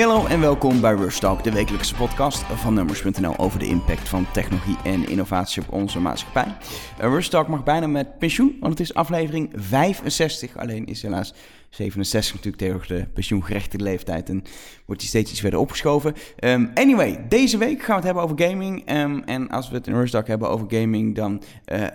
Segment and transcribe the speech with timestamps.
[0.00, 4.26] hallo en welkom bij Rush Talk, de wekelijkse podcast van Numbers.nl over de impact van
[4.32, 6.46] technologie en innovatie op onze maatschappij.
[7.00, 10.56] Uh, Rush Talk mag bijna met pensioen, want het is aflevering 65.
[10.56, 11.34] Alleen is helaas
[11.70, 14.42] 67 natuurlijk tegen de pensioengerechtigde leeftijd en
[14.86, 16.14] wordt die steeds iets verder opgeschoven.
[16.38, 18.90] Um, anyway, deze week gaan we het hebben over gaming.
[18.90, 21.86] Um, en als we het in Rush Talk hebben over gaming, dan uh,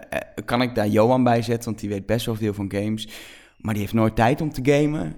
[0.46, 3.08] kan ik daar Johan bij zetten, want die weet best wel veel van games.
[3.58, 5.16] Maar die heeft nooit tijd om te gamen.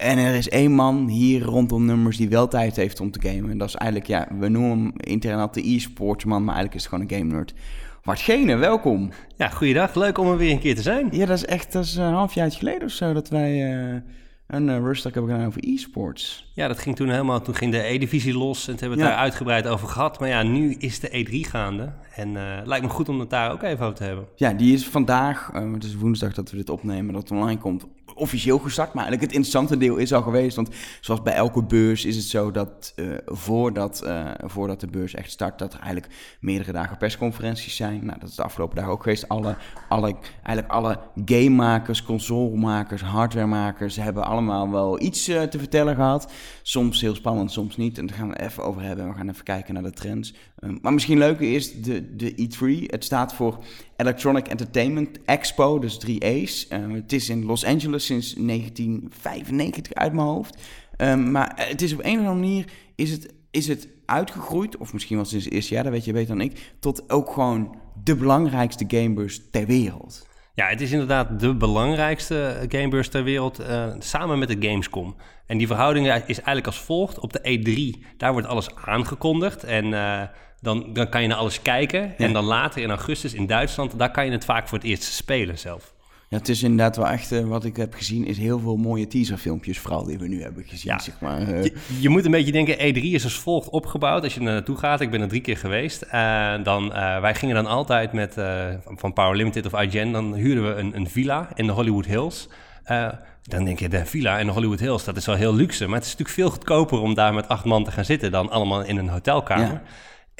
[0.00, 3.50] En er is één man hier rondom nummers die wel tijd heeft om te gamen.
[3.50, 6.82] En dat is eigenlijk, ja, we noemen hem intern altijd de e-sportsman, maar eigenlijk is
[6.82, 7.54] het gewoon een game nerd.
[8.60, 9.10] Welkom.
[9.36, 9.94] Ja, goeiedag.
[9.94, 11.08] Leuk om er weer een keer te zijn.
[11.10, 14.00] Ja, dat is echt dat is een half jaar geleden of zo dat wij uh,
[14.46, 16.50] een uh, rustig hebben gedaan over e-sports.
[16.54, 19.12] Ja, dat ging toen helemaal, toen ging de E-divisie los en toen hebben we het
[19.12, 19.16] ja.
[19.16, 20.20] daar uitgebreid over gehad.
[20.20, 23.52] Maar ja, nu is de E3 gaande en uh, lijkt me goed om het daar
[23.52, 24.26] ook even over te hebben.
[24.36, 27.86] Ja, die is vandaag, het is woensdag dat we dit opnemen, dat het online komt,
[28.20, 28.92] officieel gestart.
[28.94, 30.56] Maar eigenlijk het interessante deel is al geweest.
[30.56, 30.68] Want
[31.00, 35.30] zoals bij elke beurs is het zo dat uh, voordat, uh, voordat de beurs echt
[35.30, 38.04] start, dat er eigenlijk meerdere dagen persconferenties zijn.
[38.04, 39.28] Nou, dat is de afgelopen dagen ook geweest.
[39.28, 39.56] Alle,
[39.88, 46.32] alle, eigenlijk alle gamemakers, consolemakers, hardwaremakers hebben allemaal wel iets uh, te vertellen gehad.
[46.62, 47.98] Soms heel spannend, soms niet.
[47.98, 49.08] En daar gaan we even over hebben.
[49.08, 50.34] We gaan even kijken naar de trends.
[50.60, 52.86] Um, maar misschien leuker is de, de E3.
[52.86, 53.58] Het staat voor
[54.00, 56.66] Electronic Entertainment Expo, dus 3 A's.
[56.72, 60.56] Um, het is in Los Angeles sinds 1995 uit mijn hoofd.
[60.96, 64.92] Um, maar het is op een of andere manier is het, is het uitgegroeid, of
[64.92, 67.76] misschien wel sinds het eerste jaar, dat weet je beter dan ik, tot ook gewoon
[68.04, 70.26] de belangrijkste gamebeurs ter wereld.
[70.60, 75.16] Ja, het is inderdaad de belangrijkste gamebeurs ter wereld, uh, samen met de Gamescom.
[75.46, 77.18] En die verhouding is eigenlijk als volgt.
[77.18, 79.84] Op de E3, daar wordt alles aangekondigd en...
[79.84, 80.22] Uh,
[80.62, 82.00] dan, dan kan je naar alles kijken.
[82.00, 82.24] Ja.
[82.24, 85.02] En dan later in augustus in Duitsland, daar kan je het vaak voor het eerst
[85.02, 85.94] spelen zelf.
[86.30, 89.06] Ja, het is inderdaad wel echt, uh, wat ik heb gezien, is heel veel mooie
[89.06, 90.98] teaserfilmpjes, vooral die we nu hebben gezien, ja.
[90.98, 91.40] zeg maar.
[91.40, 91.64] Uh.
[91.64, 94.22] Je, je, moet een beetje denken, E3 is als volgt opgebouwd.
[94.22, 96.04] Als je er naartoe gaat, ik ben er drie keer geweest.
[96.12, 96.88] Uh, dan,
[97.20, 98.34] wij gingen dan altijd met,
[98.96, 102.48] van Power Limited of IGN, dan huurden we een, een villa in de Hollywood Hills.
[103.42, 105.86] dan denk je, de villa in de Hollywood Hills, dat is wel heel luxe.
[105.86, 108.50] Maar het is natuurlijk veel goedkoper om daar met acht man te gaan zitten dan
[108.50, 109.66] allemaal in een hotelkamer.
[109.66, 109.82] Ja.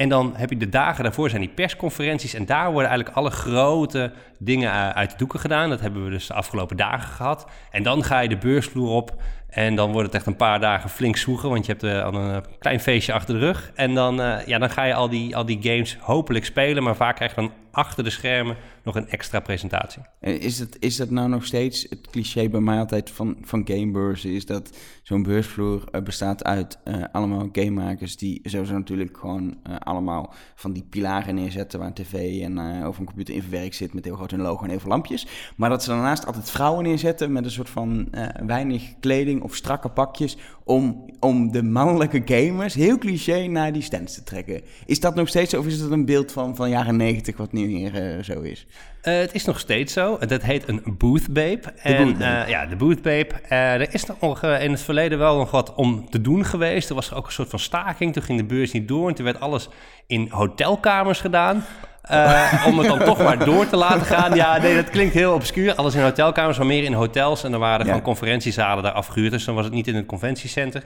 [0.00, 2.34] En dan heb je de dagen daarvoor zijn die persconferenties.
[2.34, 5.68] En daar worden eigenlijk alle grote dingen uit de doeken gedaan.
[5.68, 7.46] Dat hebben we dus de afgelopen dagen gehad.
[7.70, 9.22] En dan ga je de beursvloer op.
[9.50, 11.48] En dan wordt het echt een paar dagen flink zoegen.
[11.48, 13.72] Want je hebt uh, al een klein feestje achter de rug.
[13.74, 16.82] En dan, uh, ja, dan ga je al die, al die games hopelijk spelen.
[16.82, 20.02] Maar vaak krijg je dan achter de schermen nog een extra presentatie.
[20.20, 24.30] Is het, is dat nou nog steeds het cliché bij mij altijd van, van gamebeurzen?
[24.30, 29.76] Is dat zo'n beursvloer uh, bestaat uit uh, allemaal gamemakers die sowieso natuurlijk gewoon uh,
[29.78, 33.94] allemaal van die pilaren neerzetten waar een tv en of een computer in verwerkt zit
[33.94, 35.26] met heel groot een logo en heel veel lampjes.
[35.56, 38.08] Maar dat ze daarnaast altijd vrouwen neerzetten met een soort van
[38.46, 44.14] weinig kleding of strakke pakjes om, om de mannelijke gamers heel cliché naar die stands
[44.14, 44.60] te trekken.
[44.86, 47.52] Is dat nog steeds zo of is het een beeld van, van jaren negentig wat
[47.52, 48.66] nu hier uh, zo is?
[49.02, 50.18] Uh, het is nog steeds zo.
[50.18, 51.60] Dat heet een booth babe.
[51.82, 52.42] En, booth babe.
[52.42, 53.34] Uh, ja, de booth babe.
[53.48, 56.88] er is nog in het verleden wel nog wat om te doen geweest.
[56.88, 58.12] Er was ook een soort van staking.
[58.12, 59.68] Toen ging de beurs niet door en toen werd alles
[60.06, 61.64] in hotelkamers gedaan.
[62.10, 64.34] Uh, om het dan toch maar door te laten gaan.
[64.34, 65.74] Ja, nee, dat klinkt heel obscuur.
[65.74, 67.44] Alles in hotelkamers, maar meer in hotels.
[67.44, 67.84] En er waren ja.
[67.84, 69.30] gewoon conferentiezalen daar afgehuurd.
[69.30, 70.84] Dus dan was het niet in het conventiecenter.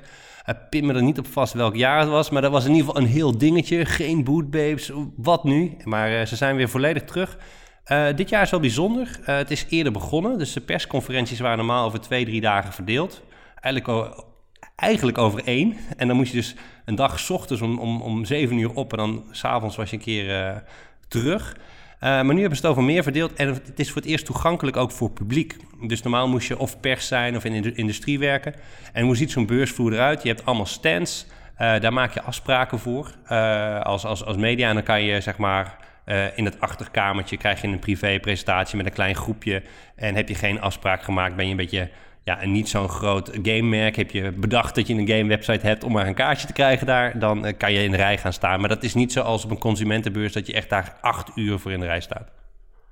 [0.49, 2.31] Uh, pin me er niet op vast welk jaar het was.
[2.31, 3.85] Maar dat was in ieder geval een heel dingetje.
[3.85, 5.77] Geen bootbabes, wat nu?
[5.85, 7.39] Maar uh, ze zijn weer volledig terug.
[7.87, 9.19] Uh, dit jaar is wel bijzonder.
[9.23, 10.39] Het is eerder begonnen.
[10.39, 13.23] Dus de persconferenties waren normaal over twee, drie dagen verdeeld.
[13.61, 14.15] Eigenlijk,
[14.77, 15.77] eigenlijk over één.
[15.97, 16.55] En dan moest je dus
[16.85, 18.93] een dag s ochtends om, om, om zeven uur op.
[18.93, 20.57] En dan s'avonds was je een keer uh,
[21.09, 21.57] terug.
[22.01, 23.33] maar nu hebben ze het over meer verdeeld.
[23.33, 25.57] En het is voor het eerst toegankelijk ook voor publiek.
[25.87, 28.55] Dus normaal moest je of pers zijn of in de industrie werken.
[28.93, 30.23] En hoe ziet zo'n beursvloer eruit?
[30.23, 31.27] Je hebt allemaal stands.
[31.57, 33.15] daar maak je afspraken voor
[33.83, 34.69] als, als, als media.
[34.69, 35.77] En dan kan je zeg maar
[36.35, 39.63] in het achterkamertje krijg je een privé-presentatie met een klein groepje.
[39.97, 41.91] En heb je geen afspraak gemaakt, ben je een beetje
[42.25, 43.97] ja, een niet zo'n groot gamemerk.
[43.97, 47.19] Heb je bedacht dat je een game-website hebt om maar een kaartje te krijgen daar,
[47.19, 48.61] dan uh, kan je in de rij gaan staan.
[48.61, 51.73] Maar dat is niet zoals op een consumentenbeurs dat je echt daar acht uur voor
[51.73, 52.31] in de rij staat.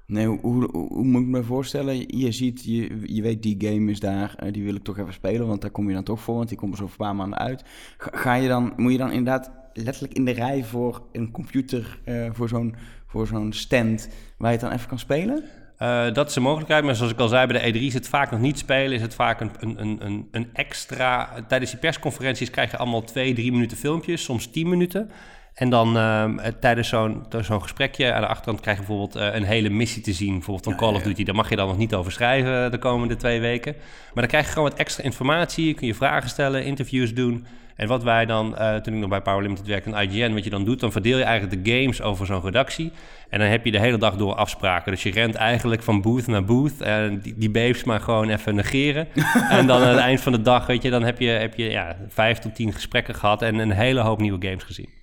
[0.06, 2.18] Nee, hoe, hoe, moet ik me voorstellen?
[2.18, 5.12] Je ziet, je, je weet die game is daar, uh, die wil ik toch even
[5.12, 7.16] spelen, want daar kom je dan toch voor, want die komt er zo een paar
[7.16, 7.64] maanden uit.
[7.98, 12.28] Ga, je dan, moet je dan inderdaad letterlijk in de rij voor een computer, uh,
[12.32, 12.74] voor zo'n
[13.06, 14.08] voor zo'n stand
[14.38, 15.44] waar je het dan even kan spelen?
[15.82, 18.08] Uh, dat is een mogelijkheid, maar zoals ik al zei, bij de E3 is het
[18.08, 18.92] vaak nog niet spelen.
[18.92, 21.28] Is het vaak een, een, een, een extra...
[21.48, 25.10] Tijdens die persconferenties krijg je allemaal twee, drie minuten filmpjes, soms tien minuten.
[25.54, 26.24] En dan uh,
[26.60, 30.12] tijdens zo'n zo'n gesprekje aan de achterkant krijg je bijvoorbeeld uh, een hele missie te
[30.12, 30.32] zien.
[30.32, 31.24] Bijvoorbeeld van Call of Duty.
[31.24, 33.74] Daar mag je dan nog niet over schrijven de komende twee weken.
[33.74, 35.74] Maar dan krijg je gewoon wat extra informatie.
[35.74, 37.46] Kun je vragen stellen, interviews doen.
[37.76, 40.44] En wat wij dan, uh, toen ik nog bij Power Limited werkte in IGN, wat
[40.44, 42.92] je dan doet, dan verdeel je eigenlijk de games over zo'n redactie.
[43.28, 44.92] En dan heb je de hele dag door afspraken.
[44.92, 46.80] Dus je rent eigenlijk van booth naar booth.
[46.80, 49.08] En die, die babes maar gewoon even negeren.
[49.50, 51.70] en dan aan het eind van de dag, weet je, dan heb je, heb je
[51.70, 55.01] ja, vijf tot tien gesprekken gehad en een hele hoop nieuwe games gezien.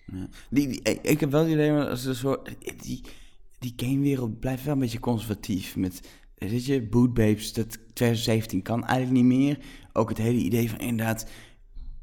[1.01, 3.01] Ik heb wel het idee, als een soort, die,
[3.59, 5.75] die gamewereld blijft wel een beetje conservatief.
[5.75, 6.01] Met,
[6.37, 9.57] weet je, bootbabes, dat 2017 kan eigenlijk niet meer.
[9.93, 11.25] Ook het hele idee van inderdaad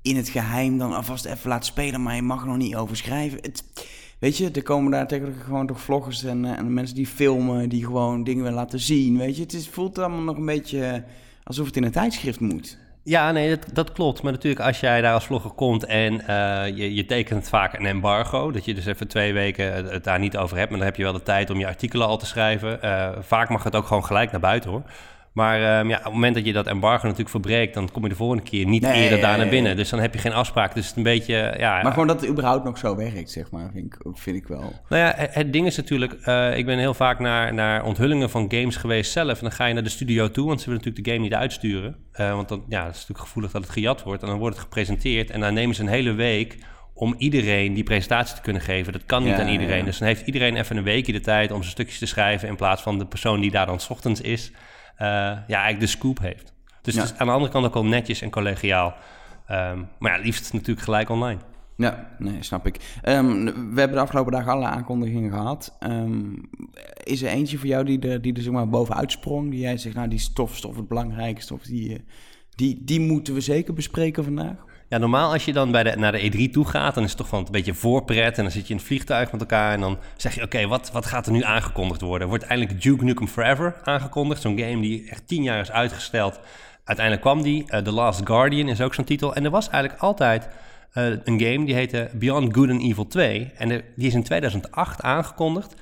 [0.03, 3.39] in het geheim dan alvast even laten spelen, maar je mag nog niet over schrijven.
[3.43, 3.65] Het,
[4.19, 7.69] weet je, er komen daar tegenwoordig gewoon toch vloggers en, uh, en mensen die filmen,
[7.69, 9.19] die gewoon dingen willen laten zien.
[9.19, 11.05] Weet je, het is, voelt allemaal nog een beetje
[11.45, 12.79] alsof het in een tijdschrift moet.
[13.09, 14.23] Ja, nee, dat, dat, klopt.
[14.23, 17.87] Maar natuurlijk, als jij daar als vlogger komt en uh, je, je tekent vaak een
[17.87, 20.97] embargo, dat je dus even twee weken het, daar niet over hebt, maar dan heb
[20.97, 22.79] je wel de tijd om je artikelen al te schrijven.
[22.85, 24.83] Uh, vaak mag het ook gewoon gelijk naar buiten hoor.
[25.37, 28.09] Maar um, ja, op het moment dat je dat embargo natuurlijk verbreekt, dan kom je
[28.09, 29.77] de volgende keer niet nee, eerder daar naar binnen.
[29.77, 30.75] Dus dan heb je geen afspraak.
[30.75, 31.55] Dus het een beetje.
[31.59, 34.47] Ja, maar gewoon dat het überhaupt nog zo werkt, zeg maar, vind ik, vind ik
[34.47, 34.73] wel.
[34.89, 36.17] Nou ja, het, ding is natuurlijk.
[36.27, 39.39] Uh, ik ben heel vaak naar, naar onthullingen van games geweest zelf.
[39.39, 41.35] En dan ga je naar de studio toe, want ze willen natuurlijk de game niet
[41.35, 41.97] uitsturen.
[42.21, 44.23] Uh, want dan ja, het is natuurlijk gevoelig dat het gejat wordt.
[44.23, 45.31] En dan wordt het gepresenteerd.
[45.31, 46.59] En dan nemen ze een hele week
[46.95, 48.93] om iedereen die presentatie te kunnen geven.
[48.93, 49.79] Dat kan niet ja, aan iedereen.
[49.79, 49.85] Ja.
[49.85, 52.49] Dus dan heeft iedereen even een weekje de tijd om zijn stukjes te schrijven.
[52.49, 54.53] In plaats van de persoon die daar dan s ochtends is.
[54.99, 56.53] Uh, ja, eigenlijk de scoop heeft.
[56.83, 57.01] Dus ja.
[57.01, 58.95] het is aan de andere kant ook al netjes en collegiaal.
[59.51, 61.41] Um, maar ja, liefst natuurlijk gelijk online.
[61.77, 62.99] Ja, nee, snap ik.
[63.05, 65.77] Um, we hebben de afgelopen dagen alle aankondigingen gehad.
[65.81, 66.51] Um,
[67.03, 69.51] is er eentje voor jou die er, die er zeg maar bovenuit sprong?
[69.51, 71.55] Die jij zegt, nou die stof, stof het belangrijkste.
[71.55, 72.01] Of die, eh,
[72.55, 74.65] die, die moeten we zeker bespreken vandaag?
[74.89, 77.19] Ja, normaal als je dan bij de, naar de E3 toe gaat, dan is het
[77.19, 78.37] toch van een beetje voorpret.
[78.37, 80.43] En dan zit je in het vliegtuig met elkaar en dan zeg je...
[80.43, 82.29] oké, wat, wat gaat er nu aangekondigd worden?
[82.29, 84.41] Wordt eindelijk Duke Nukem Forever aangekondigd?
[84.41, 86.41] Zo'n game die echt tien jaar is uitgesteld.
[86.85, 87.65] Uiteindelijk kwam die.
[87.69, 89.35] Uh, The Last Guardian is ook zo'n titel.
[89.35, 90.49] En er was eigenlijk altijd
[90.95, 93.53] uh, een game die heette Beyond Good and Evil 2.
[93.57, 95.75] En die is in 2008 aangekondigd.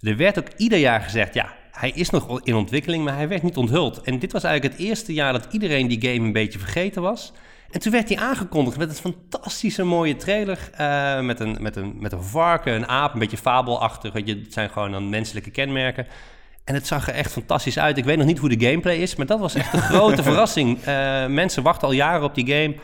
[0.00, 1.34] Er werd ook ieder jaar gezegd...
[1.34, 4.00] ja, hij is nog in ontwikkeling, maar hij werd niet onthuld.
[4.00, 7.32] En dit was eigenlijk het eerste jaar dat iedereen die game een beetje vergeten was...
[7.70, 10.70] En toen werd hij aangekondigd met een fantastische mooie trailer.
[10.80, 14.12] Uh, met, een, met, een, met een varken, een aap, een beetje fabelachtig.
[14.12, 16.06] Weet je, het zijn gewoon dan menselijke kenmerken.
[16.64, 17.98] En het zag er echt fantastisch uit.
[17.98, 20.78] Ik weet nog niet hoe de gameplay is, maar dat was echt een grote verrassing.
[20.78, 22.74] Uh, mensen wachten al jaren op die game.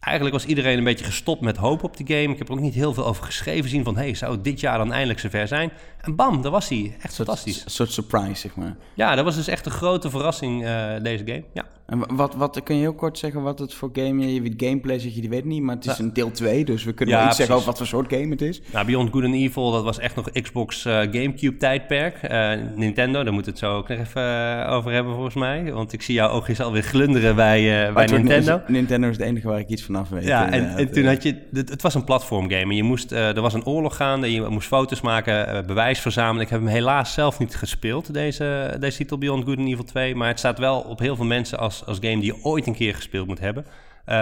[0.00, 2.32] Eigenlijk was iedereen een beetje gestopt met hoop op die game.
[2.32, 3.96] Ik heb er ook niet heel veel over geschreven zien van...
[3.96, 5.72] hey, zou het dit jaar dan eindelijk zover zijn?
[6.00, 6.96] En bam, daar was hij.
[7.02, 7.64] Echt fantastisch.
[7.64, 8.76] Een soort surprise, zeg maar.
[8.94, 11.44] Ja, dat was dus echt een grote verrassing, uh, deze game.
[11.52, 11.64] Ja.
[11.86, 14.32] En wat, wat kun je heel kort zeggen wat het voor game is?
[14.32, 16.04] Je weet gameplay zeg je, die weet niet, maar het is ja.
[16.04, 18.42] een deel 2, dus we kunnen ja, iets zeggen over wat voor soort game het
[18.42, 18.60] is.
[18.72, 22.30] Nou, Beyond Good and Evil, dat was echt nog Xbox uh, Gamecube tijdperk.
[22.30, 25.92] Uh, Nintendo, daar moeten we het zo ook nog even over hebben volgens mij, want
[25.92, 28.56] ik zie jouw oogjes alweer glunderen bij, bij Nintendo.
[28.56, 30.24] Is, Nintendo is het enige waar ik iets vanaf.
[30.24, 33.40] Ja, en, en toen had je, het, het was een platformgame en je moest, er
[33.40, 36.42] was een oorlog gaande, je moest foto's maken, bewijs verzamelen.
[36.42, 40.14] Ik heb hem helaas zelf niet gespeeld, deze, deze titel Beyond Good and Evil 2,
[40.14, 42.74] maar het staat wel op heel veel mensen als, als game die je ooit een
[42.74, 43.64] keer gespeeld moet hebben.
[44.10, 44.16] Uh,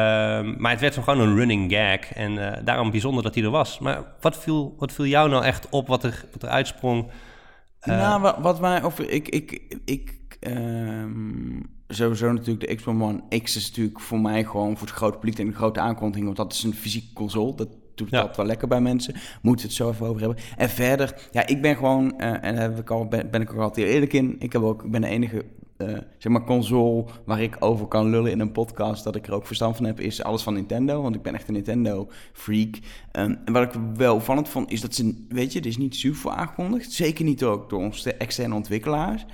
[0.56, 2.12] maar het werd gewoon een running gag.
[2.12, 3.78] En uh, daarom bijzonder dat hij er was.
[3.78, 7.10] Maar wat viel, wat viel jou nou echt op wat er, wat er uitsprong?
[7.82, 7.96] Uh...
[7.96, 9.10] Nou, wat, wat mij over.
[9.10, 9.28] Ik.
[9.28, 14.87] ik, ik um, sowieso natuurlijk de Xbox One X is natuurlijk voor mij gewoon voor
[14.87, 16.25] het grote publiek en een grote aankondiging.
[16.25, 17.54] Want dat is een fysieke console.
[17.54, 18.23] Dat doet ja.
[18.23, 19.14] dat wel lekker bij mensen.
[19.42, 20.38] Moeten het zo even over hebben.
[20.57, 23.61] En verder, ja, ik ben gewoon, en daar heb ik al, ben, ben ik ook
[23.61, 24.37] altijd eerlijk in.
[24.38, 25.45] Ik heb ook, ik ben de enige
[25.78, 29.33] uh, zeg maar console waar ik over kan lullen in een podcast, dat ik er
[29.33, 31.02] ook verstand van heb, is alles van Nintendo.
[31.02, 32.75] Want ik ben echt een Nintendo freak.
[33.12, 35.95] Um, en wat ik wel opvallend vond, is dat ze, weet je, er is niet
[35.95, 36.92] super aangekondigd.
[36.92, 39.26] Zeker niet ook door onze externe ontwikkelaars.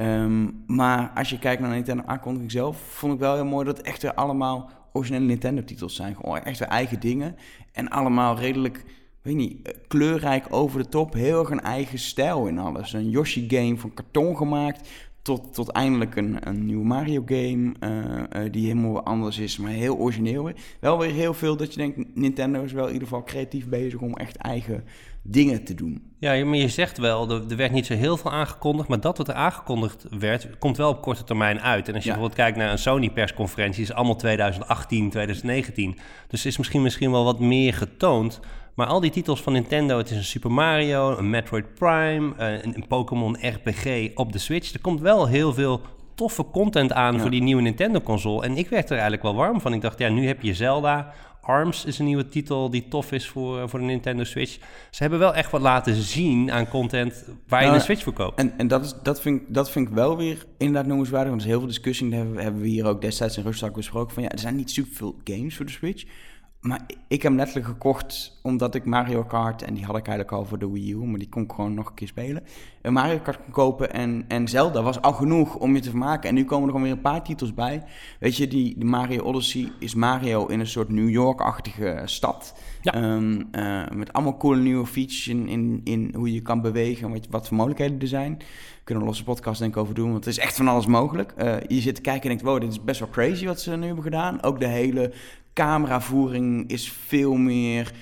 [0.00, 3.64] Um, maar als je kijkt naar de Nintendo aankondiging zelf, vond ik wel heel mooi
[3.64, 6.14] dat het echt weer allemaal originele Nintendo-titels zijn.
[6.14, 7.36] Gewoon echt weer eigen dingen.
[7.72, 8.84] En allemaal redelijk
[9.22, 11.12] weet niet, kleurrijk over de top.
[11.12, 12.92] Heel erg een eigen stijl in alles.
[12.92, 14.88] Een Yoshi-game van karton gemaakt
[15.22, 19.70] tot, tot eindelijk een, een nieuwe Mario game uh, uh, die helemaal anders is, maar
[19.70, 20.50] heel origineel.
[20.80, 24.00] Wel weer heel veel dat je denkt, Nintendo is wel in ieder geval creatief bezig
[24.00, 24.84] om echt eigen
[25.22, 26.10] dingen te doen.
[26.18, 29.18] Ja, maar je zegt wel, er, er werd niet zo heel veel aangekondigd, maar dat
[29.18, 31.88] wat er aangekondigd werd, komt wel op korte termijn uit.
[31.88, 32.14] En als je ja.
[32.14, 35.98] bijvoorbeeld kijkt naar een Sony-persconferentie, is allemaal 2018, 2019.
[36.28, 38.40] Dus is misschien, misschien wel wat meer getoond.
[38.74, 42.74] Maar al die titels van Nintendo, het is een Super Mario, een Metroid Prime, een,
[42.74, 44.72] een Pokémon RPG op de Switch.
[44.72, 45.80] Er komt wel heel veel
[46.14, 48.44] toffe content aan voor die nieuwe Nintendo-console.
[48.44, 49.72] En ik werd er eigenlijk wel warm van.
[49.72, 51.12] Ik dacht, ja, nu heb je Zelda.
[51.44, 54.58] ARMS is een nieuwe titel die tof is voor, voor de Nintendo Switch.
[54.90, 58.12] Ze hebben wel echt wat laten zien aan content waar je Nou, een Switch voor
[58.12, 58.38] koopt.
[58.38, 61.28] En, en dat, is, dat, vind ik, dat vind ik wel weer inderdaad noemenswaardig.
[61.30, 62.14] Want er is heel veel discussie.
[62.14, 64.14] Hebben, we- hebben we hier ook destijds in Rusland besproken.
[64.14, 66.04] Van ja, er zijn niet superveel games voor de Switch.
[66.62, 69.62] Maar ik heb hem letterlijk gekocht omdat ik Mario Kart...
[69.62, 70.96] en die had ik eigenlijk al voor de Wii U...
[70.96, 72.42] maar die kon ik gewoon nog een keer spelen.
[72.82, 76.28] Een Mario Kart kon kopen en, en Zelda was al genoeg om je te vermaken.
[76.28, 77.82] En nu komen er gewoon weer een paar titels bij.
[78.20, 82.54] Weet je, die, die Mario Odyssey is Mario in een soort New York-achtige stad...
[82.82, 82.94] Ja.
[82.94, 87.12] Ehm, eh, met allemaal coole nieuwe features in, in, in hoe je kan bewegen en
[87.12, 88.36] wat, wat voor mogelijkheden er zijn.
[88.38, 88.44] We
[88.84, 91.32] kunnen een losse podcast denk ik over doen, want het is echt van alles mogelijk.
[91.36, 93.76] Eh, je zit te kijken en denkt, wow, dit is best wel crazy wat ze
[93.76, 94.42] nu hebben gedaan.
[94.42, 95.12] Ook de hele
[95.54, 97.92] cameravoering is veel meer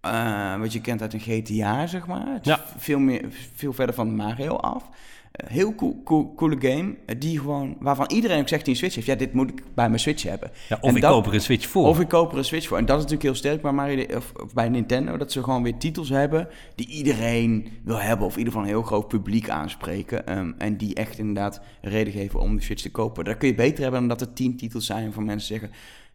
[0.00, 2.26] eh, wat je kent uit een GTA, zeg maar.
[2.32, 2.64] Het is Ja.
[2.76, 3.24] veel, meer,
[3.54, 4.88] veel verder van Mario af.
[5.32, 8.78] Eh, heel cool, cool, coole game, eh, die gewoon, waarvan iedereen ook zegt die een
[8.78, 9.06] Switch heeft.
[9.06, 10.50] Ja, dit moet ik bij mijn Switch hebben.
[10.68, 11.86] Ja, of En ik dat- koop er een Switch voor.
[11.86, 12.76] of ik koop er een Switch voor.
[12.78, 15.16] En dat is natuurlijk heel sterk bij, Mario, of, of bij Nintendo.
[15.16, 18.26] Dat ze gewoon weer titels hebben die iedereen wil hebben.
[18.26, 20.26] Of in ieder geval een heel groot publiek aanspreken.
[20.26, 23.24] Ehm, en die echt inderdaad reden geven om de Switch te kopen.
[23.24, 25.70] Dat kun je beter hebben dan dat er tien titels zijn waarvan mensen zeggen...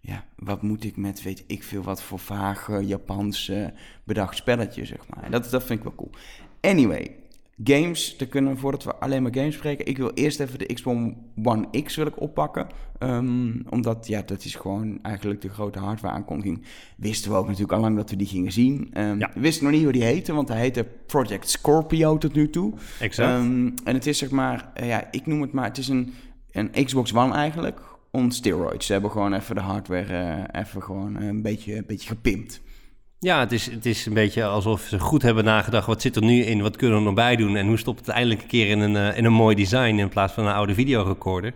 [0.06, 5.00] Ja, wat moet ik met weet ik veel wat voor vage Japanse bedacht spelletje, zeg
[5.08, 5.32] maar.
[5.32, 6.12] Dat, dat vind ik wel cool.
[6.62, 7.16] Anyway,
[7.64, 9.86] games, daar kunnen we voordat we alleen maar games spreken.
[9.86, 12.68] Ik wil eerst even de Xbox One X wil ik oppakken.
[13.00, 16.64] Ehm, omdat, ja, dat is gewoon eigenlijk de grote hardware aankondiging.
[16.98, 18.90] Wisten we ook natuurlijk al lang dat we die gingen zien.
[18.94, 19.32] Ja.
[19.34, 22.74] We wisten nog niet hoe die heette, want hij heette Project Scorpio tot nu toe.
[23.00, 23.30] Exact.
[23.30, 26.14] Ehm, en het is zeg maar, eh, ja, ik noem het maar, het is een,
[26.52, 28.86] een Xbox One eigenlijk on steroids.
[28.86, 32.62] Ze hebben gewoon even de hardware eh, even gewoon een beetje, een beetje gepimpt.
[33.20, 35.88] Ja, het is, het is een beetje alsof ze goed hebben nagedacht.
[35.88, 36.62] Wat zit er nu in?
[36.62, 37.56] Wat kunnen we nog bij doen?
[37.56, 40.10] En hoe stopt het eindelijk een keer in een, eh, in een mooi design in
[40.10, 41.54] plaats van een oude videorecorder?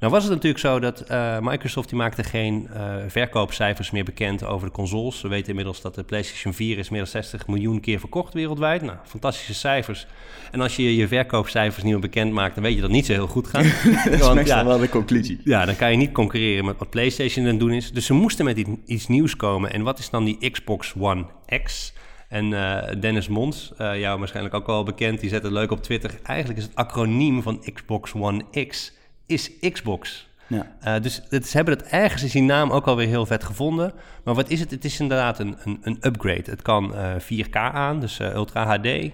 [0.00, 4.44] Nou was het natuurlijk zo dat eh, Microsoft die maakte geen eh, verkoopcijfers meer bekend
[4.44, 5.20] over de consoles.
[5.20, 8.82] We weten inmiddels dat de PlayStation 4 is meer dan 60 miljoen keer verkocht wereldwijd.
[8.82, 10.06] Nou, fantastische cijfers.
[10.50, 13.06] En als je je verkoopcijfers niet meer bekend maakt, dan weet je dat het niet
[13.06, 13.64] zo heel goed gaat.
[14.04, 15.40] dat is Want, meestal ja, wel de conclusie.
[15.44, 17.92] ja, dan kan je niet concurreren met wat PlayStation aan het doen is.
[17.92, 19.72] Dus ze moesten met iets- nieuws komen.
[19.72, 21.24] En wat is dan die Xbox One
[21.64, 21.92] X?
[22.28, 26.10] En eh, Dennis Mons, jou waarschijnlijk ook wel bekend, die zette het leuk op Twitter.
[26.22, 28.98] Eigenlijk is het acroniem van Xbox One X
[29.30, 30.28] is Xbox.
[30.46, 30.76] Ja.
[30.80, 33.92] Eh, dus het, ze hebben het ergens is die naam ook alweer heel vet gevonden.
[34.24, 34.70] Maar wat is het?
[34.70, 36.50] Het is inderdaad een, een, een upgrade.
[36.50, 39.10] Het kan eh, 4K aan, dus eh, Ultra HD.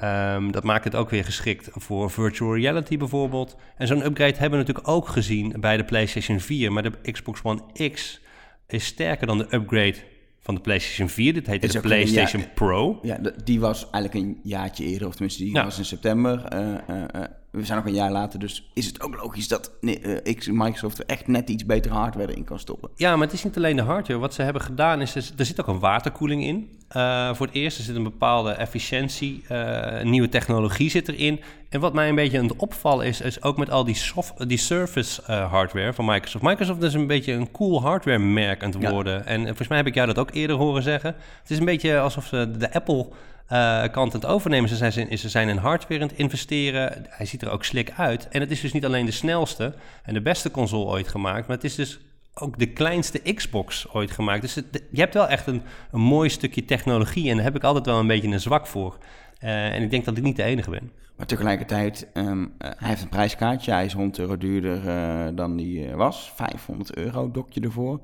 [0.00, 3.56] Ehm, dat maakt het ook weer geschikt voor virtual reality bijvoorbeeld.
[3.76, 6.72] En zo'n upgrade hebben we natuurlijk ook gezien bij de PlayStation 4.
[6.72, 8.20] Maar de Xbox One X
[8.68, 9.96] is sterker dan de upgrade
[10.40, 11.32] van de PlayStation 4.
[11.34, 12.98] Dit heet Is de ook een- ja, PlayStation Pro.
[13.02, 15.64] Ja, die was eigenlijk een jaartje eerder, of tenminste die Ja.
[15.64, 16.44] was in september.
[16.44, 19.70] Eh, eh, eh, we zijn nog een jaar later, dus is het ook logisch dat
[19.80, 22.90] eh, Microsoft er echt net iets betere hardware in kan stoppen.
[22.96, 24.20] Ja, maar het is niet alleen de hardware.
[24.20, 26.78] Wat ze hebben gedaan is, er- zit ook een waterkoeling in.
[26.88, 31.40] Eh, voor het eerst er zit een bepaalde efficiëntie, eh, nieuwe technologie zit erin.
[31.68, 34.48] En wat mij een beetje aan het opvallen is, is ook met al die, soft,
[34.48, 36.44] die Surface hardware van Microsoft.
[36.44, 38.90] Microsoft is een beetje een cool hardware merk aan het Ja.
[38.90, 39.26] worden.
[39.26, 41.14] En volgens mij heb ik jou dat ook eerder horen zeggen.
[41.42, 43.08] Het is een beetje alsof ze de Apple
[43.50, 44.68] eh, aan het overnemen.
[44.68, 47.04] Ze zijn, ze zijn in hardware aan het investeren.
[47.08, 48.28] Hij ziet er ook slik uit.
[48.28, 51.56] En het is dus niet alleen de snelste en de beste console ooit gemaakt, maar
[51.56, 52.00] het is dus
[52.34, 54.42] ook de kleinste Xbox ooit gemaakt.
[54.42, 54.54] Dus
[54.90, 57.98] je hebt wel echt een, een mooi stukje technologie en daar heb ik altijd wel
[57.98, 58.98] een beetje een zwak voor.
[59.38, 60.90] Eh, en ik denk dat ik niet de enige ben.
[61.16, 63.72] Maar tegelijkertijd, ehm, eh, hij heeft een prijskaartje.
[63.72, 64.80] Hij is 100 euro duurder
[65.34, 66.32] dan die was.
[66.34, 68.00] 500 euro dokje ervoor.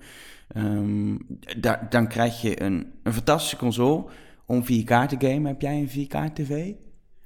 [0.48, 1.16] Ehm,
[1.56, 4.04] da- dan krijg je een, een fantastische console
[4.46, 5.44] om 4K te gamen.
[5.46, 6.70] Heb jij een 4K-tv?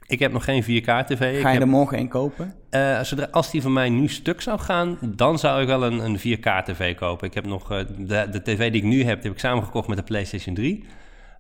[0.07, 1.11] Ik heb nog geen 4K-tv.
[1.11, 2.55] Ik Ga je heb- er morgen een kopen?
[2.71, 5.99] Eh, zodra, als die van mij nu stuk zou gaan, dan zou ik wel een,
[6.05, 7.27] een 4K-tv kopen.
[7.29, 9.89] Ik heb nog eh, de, de tv die ik nu heb, die heb ik samengekocht
[9.89, 10.85] met de PlayStation 3.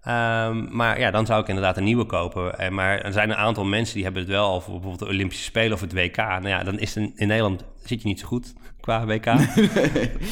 [0.03, 2.59] Ehm, maar ja, dan zou ik inderdaad een nieuwe kopen.
[2.59, 5.15] Eh, maar er zijn een aantal mensen die hebben het wel al voor bijvoorbeeld de
[5.15, 6.17] Olympische Spelen of het WK.
[6.17, 8.53] Nou ja, dan is het in Nederland zit je niet zo goed
[8.91, 9.27] qua WK.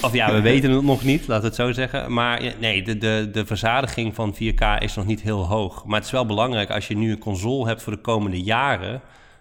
[0.07, 2.13] of ja, we weten het nog niet, laten we het zo zeggen.
[2.13, 5.85] Maar nee, de, de, de verzadiging van 4K is nog niet heel hoog.
[5.85, 9.01] Maar het is wel belangrijk als je nu een console hebt voor de komende jaren,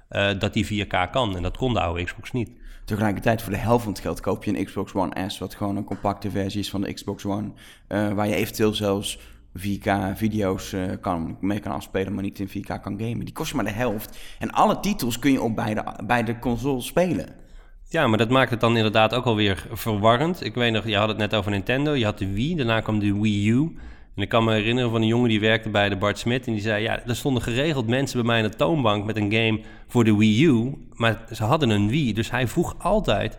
[0.09, 1.35] eh, dat die 4K kan.
[1.35, 2.51] En dat kon de oude Xbox niet.
[2.85, 5.75] Tegelijkertijd voor de helft van het geld koop je een Xbox One S, wat gewoon
[5.75, 7.51] een compacte versie is van de Xbox One,
[7.87, 9.19] eh, waar je eventueel zelfs
[9.53, 13.25] 4K-video's eh, kan, mee kan afspelen, maar niet in 4K kan gamen.
[13.25, 14.17] Die kost je maar de helft.
[14.39, 17.45] En alle titels kun je op beide, beide consoles spelen.
[17.89, 20.43] Ja, maar dat maakt het dan inderdaad ook alweer verwarrend.
[20.43, 22.99] Ik weet nog, je had het net over Nintendo, je had de Wii, daarna kwam
[22.99, 23.77] de Wii U.
[24.15, 26.47] En ik kan me herinneren van een jongen die werkte bij de Bart Smit.
[26.47, 29.31] En die zei, ja, er stonden geregeld mensen bij mij in de toonbank met een
[29.31, 30.73] game voor de Wii U.
[30.93, 32.13] Maar ze hadden een Wii.
[32.13, 33.37] Dus hij vroeg altijd,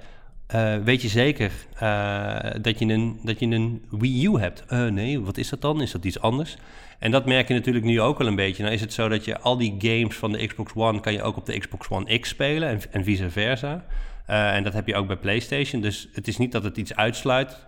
[0.54, 1.52] uh, weet je zeker
[1.82, 4.64] uh, dat, je een, dat je een Wii U hebt?
[4.72, 5.82] Uh, nee, wat is dat dan?
[5.82, 6.56] Is dat iets anders?
[6.98, 8.62] En dat merk je natuurlijk nu ook wel een beetje.
[8.62, 11.00] Nou is het zo dat je al die games van de Xbox One...
[11.00, 13.84] kan je ook op de Xbox One X spelen en, en vice versa.
[14.28, 15.82] En dat heb je ook bij PlayStation.
[15.82, 17.66] Dus het is niet dat het iets uitsluit.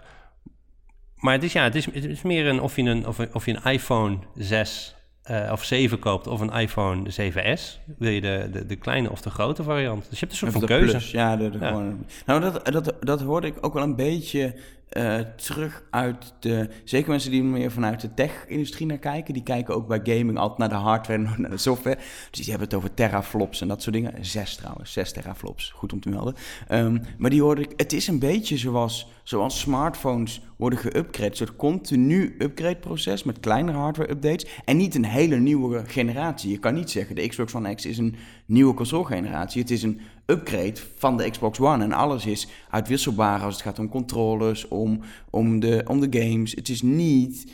[1.16, 3.46] Maar het is, ja, het is, het is meer een of je een, of, of
[3.46, 4.94] je een iPhone 6
[5.30, 7.78] uh, of 7 koopt of een iPhone 7S.
[7.98, 10.06] Wil je de, de, de kleine of de grote variant?
[10.08, 10.90] Dus je hebt een soort van keuze.
[10.90, 11.68] Plus, ja, de, de ja.
[11.68, 14.54] Gewoon, nou, dat, dat, dat hoorde ik ook wel een beetje
[14.96, 16.68] uh, terug uit de...
[16.84, 19.34] Zeker mensen die meer vanuit de tech-industrie naar kijken.
[19.34, 21.96] Die kijken ook bij gaming altijd naar de hardware en naar de software.
[22.30, 24.24] Dus die hebben het over teraflops en dat soort dingen.
[24.24, 25.70] Zes trouwens, zes teraflops.
[25.70, 26.34] Goed om te melden.
[26.70, 27.72] Um, maar die hoorde ik...
[27.76, 31.30] Het is een beetje zoals, zoals smartphones worden geüpgrade.
[31.30, 34.46] Een soort continu upgrade proces met kleinere hardware updates.
[34.64, 36.50] En niet een hele nieuwe generatie.
[36.50, 38.16] Je kan niet zeggen de Xbox One X is een
[38.46, 39.60] nieuwe console generatie.
[39.60, 41.84] Het is een upgrade van de Xbox One.
[41.84, 46.52] En alles is uitwisselbaar als het gaat om controllers, om, om, de, om de games.
[46.54, 47.52] Het is niet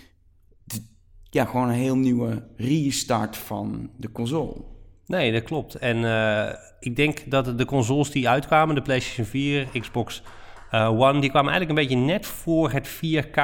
[1.31, 4.55] ja, gewoon een heel nieuwe restart van de console.
[5.07, 5.75] Nee, dat klopt.
[5.75, 6.49] En uh,
[6.81, 10.23] ik denk dat de consoles die uitkwamen, de PlayStation 4, Xbox
[10.73, 13.41] uh, One, die kwamen eigenlijk een beetje net voor het 4K,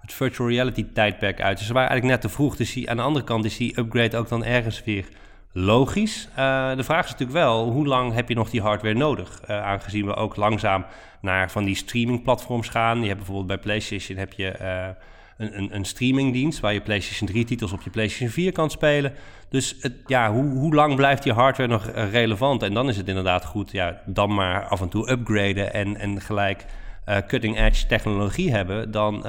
[0.00, 1.58] het virtual reality tijdperk uit.
[1.58, 2.56] Dus ze waren eigenlijk net te vroeg.
[2.56, 5.08] Dus die, aan de andere kant is die upgrade ook dan ergens weer
[5.52, 6.28] logisch.
[6.38, 9.40] Uh, de vraag is natuurlijk wel, hoe lang heb je nog die hardware nodig?
[9.50, 10.84] Uh, aangezien we ook langzaam
[11.20, 13.00] naar van die streamingplatforms gaan.
[13.00, 14.86] Je hebt bijvoorbeeld bij PlayStation heb je, uh,
[15.36, 16.60] een, een, een, streamingdienst...
[16.60, 19.12] waar je PlayStation 3 titels op je PlayStation 4 kan spelen.
[19.48, 22.62] Dus ja, hoe, hoe lang blijft die hardware nog relevant?
[22.62, 25.72] En dan is het inderdaad goed, ja, dan maar af en toe upgraden...
[25.72, 26.64] en, en gelijk
[27.26, 28.90] cutting-edge technologie hebben...
[28.90, 29.26] dan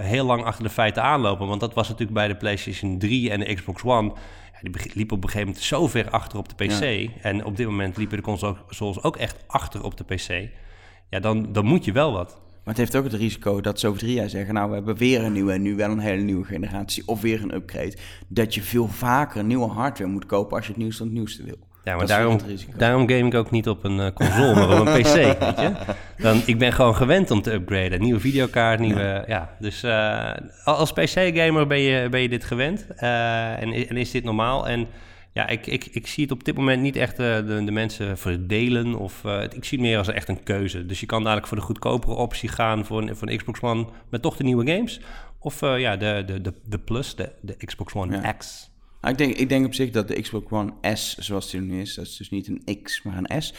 [0.00, 1.46] heel lang achter de feiten aanlopen.
[1.46, 4.12] Want dat was natuurlijk bij de PlayStation 3 en de Xbox One
[4.62, 7.10] die liep op een gegeven moment zo ver achter op de PC.
[7.22, 10.48] En op dit moment liepen de consoles ook echt achter op de PC.
[11.10, 12.40] Ja, dan, dan moet je wel wat.
[12.64, 14.54] Maar het heeft ook het risico dat zo over drie jaar zeggen...
[14.54, 17.02] nou, we hebben weer een nieuwe en nu wel een hele nieuwe generatie...
[17.06, 17.96] of weer een upgrade.
[18.28, 20.56] Dat je veel vaker nieuwe hardware moet kopen...
[20.56, 21.58] als je het nieuwste van het nieuwste wil.
[21.86, 22.38] Ja, maar daarom,
[22.76, 25.72] daarom game ik ook niet op een uh, console, maar op een PC, weet je.
[26.16, 28.00] Dan, ik ben gewoon gewend om te upgraden.
[28.00, 29.00] Nieuwe videokaart, nieuwe...
[29.00, 30.32] Ja, ja dus uh,
[30.64, 32.86] als PC-gamer ben je, ben je dit gewend.
[33.00, 34.68] Uh, en, en is dit normaal.
[34.68, 34.86] En
[35.32, 38.94] ja, ik, ik, ik zie het op dit moment niet echt de, de mensen verdelen.
[38.94, 40.86] Of, ik zie het meer als echt een keuze.
[40.86, 43.86] Dus je kan dadelijk voor de goedkopere optie gaan voor een, voor een Xbox One...
[44.08, 45.00] met toch de nieuwe games.
[45.38, 48.32] Of ja, de, de, de, de Plus, de, de Xbox One ja.
[48.32, 48.70] X...
[49.08, 51.94] Ik, denk, ik denk op zich dat de Xbox One S, zoals die nu is,
[51.94, 53.54] dat is dus niet een X, maar een S,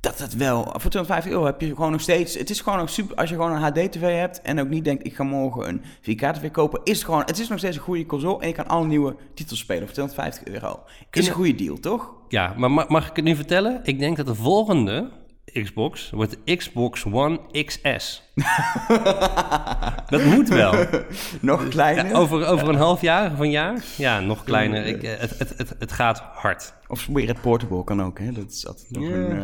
[0.00, 2.90] dat het wel, voor 250 euro heb je gewoon nog steeds, het is gewoon nog
[2.90, 5.82] super, als je gewoon een HD-TV hebt en ook niet denkt, ik ga morgen een
[6.00, 8.66] 4K-TV kopen, is het gewoon, het is nog steeds een goede console en je kan
[8.66, 10.82] alle nieuwe titels spelen voor 250 euro.
[11.10, 12.14] Is een goede deal, toch?
[12.28, 13.80] Ja, maar mag ik het nu vertellen?
[13.82, 15.10] Ik denk dat de volgende
[15.62, 18.22] Xbox wordt Xbox One XS.
[20.08, 20.74] dat moet wel.
[21.40, 22.14] nog kleiner?
[22.14, 23.84] over, over een half jaar of een jaar?
[23.96, 24.86] Ja, nog kleiner.
[24.86, 26.74] Ik, eh, het, het, het, het gaat hard.
[26.86, 28.32] Of weer het portable kan ook, hè?
[28.32, 29.30] Dat is altijd nog een...
[29.30, 29.42] Uh,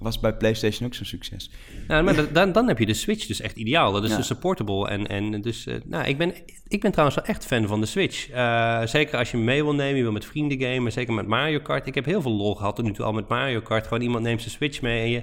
[0.00, 1.50] was bij PlayStation ook zo'n succes.
[1.88, 3.92] Nou, maar dan, dan heb je de Switch dus echt ideaal.
[3.92, 4.16] Dat is ja.
[4.16, 4.88] dus supportable.
[4.88, 6.34] En, en dus, uh, nou, ik ben,
[6.68, 8.30] ik ben trouwens wel echt fan van de Switch.
[8.30, 11.60] Uh, zeker als je mee wil nemen, je wil met vrienden gamen, zeker met Mario
[11.60, 11.86] Kart.
[11.86, 13.86] Ik heb heel veel lol gehad tot nu toe al met Mario Kart.
[13.86, 15.22] Gewoon iemand neemt zijn Switch mee en je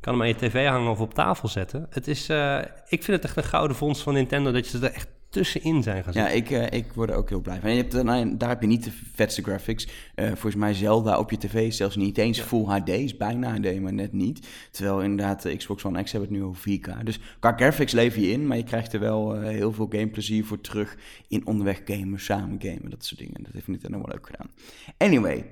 [0.00, 1.86] kan hem aan je tv hangen of op tafel zetten.
[1.90, 2.58] Het is, uh,
[2.88, 6.04] ik vind het echt een gouden fonds van Nintendo dat je er echt tussenin zijn
[6.04, 7.68] gaan Ja, ik, uh, ik word er ook heel blij van.
[7.68, 9.88] En je hebt, nou, daar heb je niet de vetste graphics.
[10.14, 12.44] Uh, volgens mij Zelda op je tv is zelfs niet eens ja.
[12.44, 14.48] full HD, is bijna HD, maar net niet.
[14.70, 17.02] Terwijl inderdaad de Xbox One X hebben het nu over 4K.
[17.02, 20.44] Dus qua graphics lever je in, maar je krijgt er wel uh, heel veel gameplezier
[20.44, 20.96] voor terug
[21.28, 23.42] in onderweg gamen, samen gamen, dat soort dingen.
[23.42, 24.50] Dat heeft Nintendo wel leuk gedaan.
[24.98, 25.46] Anyway,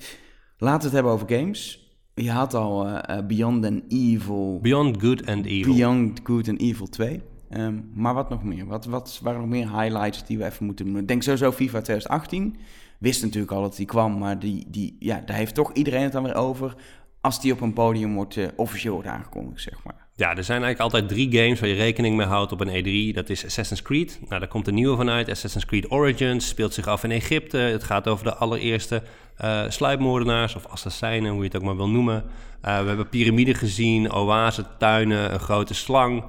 [0.59, 1.89] laten we het hebben over games.
[2.15, 4.59] Je had al Beyond and Evil.
[4.63, 5.75] Beyond Good and Evil.
[5.75, 7.23] Beyond Good and Evil 2.
[7.57, 8.67] Um, maar wat nog meer?
[8.67, 10.97] Wat, wat waren nog meer highlights die we even moeten?
[10.97, 12.57] Ik denk sowieso FIFA 2018.
[12.99, 16.13] Wist natuurlijk al dat die kwam, maar die, die, ja, daar heeft toch iedereen het
[16.13, 16.75] dan weer over.
[17.21, 20.07] Als die op een podium wordt, uh, officieel wordt aangekondigd, zeg maar.
[20.17, 23.15] Ja, er zijn eigenlijk altijd drie games waar je rekening mee houdt op een E3.
[23.15, 24.19] Dat is Assassin's Creed.
[24.29, 25.29] Nou, daar komt een nieuwe vanuit.
[25.29, 27.57] Assassin's Creed Origins speelt zich af in Egypte.
[27.57, 29.03] Het gaat over de allereerste
[29.45, 32.25] uh, sluipmoordenaars of assassijnen, hoe je het ook maar wil noemen.
[32.65, 36.25] Uh, we hebben piramiden gezien, oase, tuinen, een grote slang.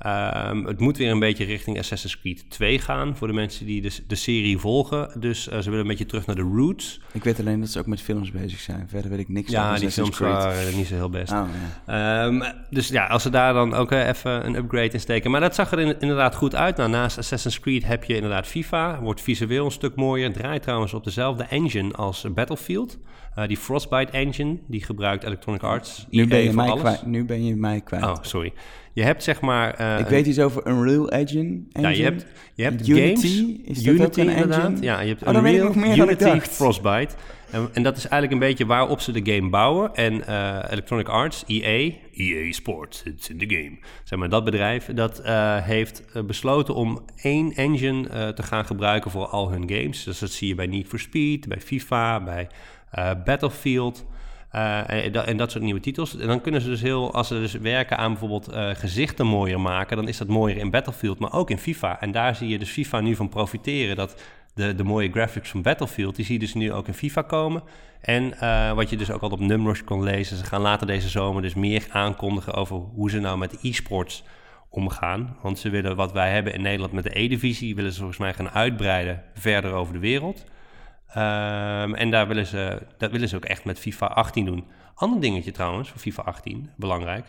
[0.00, 3.80] Ehm, het moet weer een beetje richting Assassin's Creed 2 gaan voor de mensen die
[3.80, 5.20] de, de serie volgen.
[5.20, 7.00] Dus ze willen een beetje terug naar de roots.
[7.12, 8.88] Ik weet alleen dat ze ook met films bezig zijn.
[8.88, 10.32] Verder weet ik niks ja, over die films Creed.
[10.32, 11.32] waren niet zo heel best.
[11.32, 11.48] Oh,
[11.86, 12.24] ja.
[12.24, 15.30] Ehm, dus ja, als ze daar dan ook even een upgrade in steken.
[15.30, 16.76] Maar dat zag er inderdaad goed uit.
[16.76, 19.00] Nou, naast Assassin's Creed heb je inderdaad FIFA.
[19.00, 20.32] Wordt visueel een stuk mooier.
[20.32, 22.98] Draait trouwens op dezelfde engine als Battlefield.
[23.38, 26.06] Uh, die Frostbite engine, die gebruikt Electronic Arts.
[26.10, 28.04] Nu ben, je mij kwijt, nu ben je mij kwijt.
[28.04, 28.52] Oh, sorry.
[28.92, 29.74] Je hebt zeg maar...
[29.74, 31.60] eh, ik weet iets over Unreal Engine.
[31.68, 32.04] Ja, je engine.
[32.04, 33.78] hebt, je hebt Unity, games.
[33.78, 34.64] is dat ook Unity een inderdaad.
[34.64, 34.82] engine?
[34.84, 36.40] Ja, je hebt Oh, Unreal, nog meer Unity.
[36.40, 37.14] Frostbite.
[37.50, 39.94] En, en dat is eigenlijk een beetje waarop ze de game bouwen.
[39.94, 43.78] En eh, Electronic Arts, EA, EA Sports, it's in the game.
[44.04, 48.64] Zeg maar, dat bedrijf, dat eh, heeft eh, besloten om één engine eh, te gaan
[48.64, 50.04] gebruiken voor al hun games.
[50.04, 52.48] Dus dat zie je bij Need for Speed, bij FIFA, bij eh,
[53.24, 54.04] Battlefield...
[54.50, 56.16] Eh, en, dat, soort nieuwe titels.
[56.16, 59.60] En dan kunnen ze dus heel, als ze dus werken aan bijvoorbeeld eh, gezichten mooier
[59.60, 62.00] maken, dan is dat mooier in Battlefield, maar ook in FIFA.
[62.00, 63.96] En daar zie je dus FIFA nu van profiteren.
[63.96, 64.22] Dat
[64.54, 67.62] de, de mooie graphics van Battlefield, die zie je dus nu ook in FIFA komen.
[68.00, 71.08] En eh, wat je dus ook al op Numrush kon lezen, ze gaan later deze
[71.08, 74.24] zomer dus meer aankondigen over hoe ze nou met e-sports
[74.68, 75.36] omgaan.
[75.42, 78.34] Want ze willen wat wij hebben in Nederland met de E-divisie, willen ze volgens mij
[78.34, 80.44] gaan uitbreiden verder over de wereld.
[81.14, 84.64] Ehm, en daar willen ze, dat willen ze ook echt met FIFA 18 doen.
[84.94, 87.26] Ander dingetje trouwens, voor FIFA 18, belangrijk.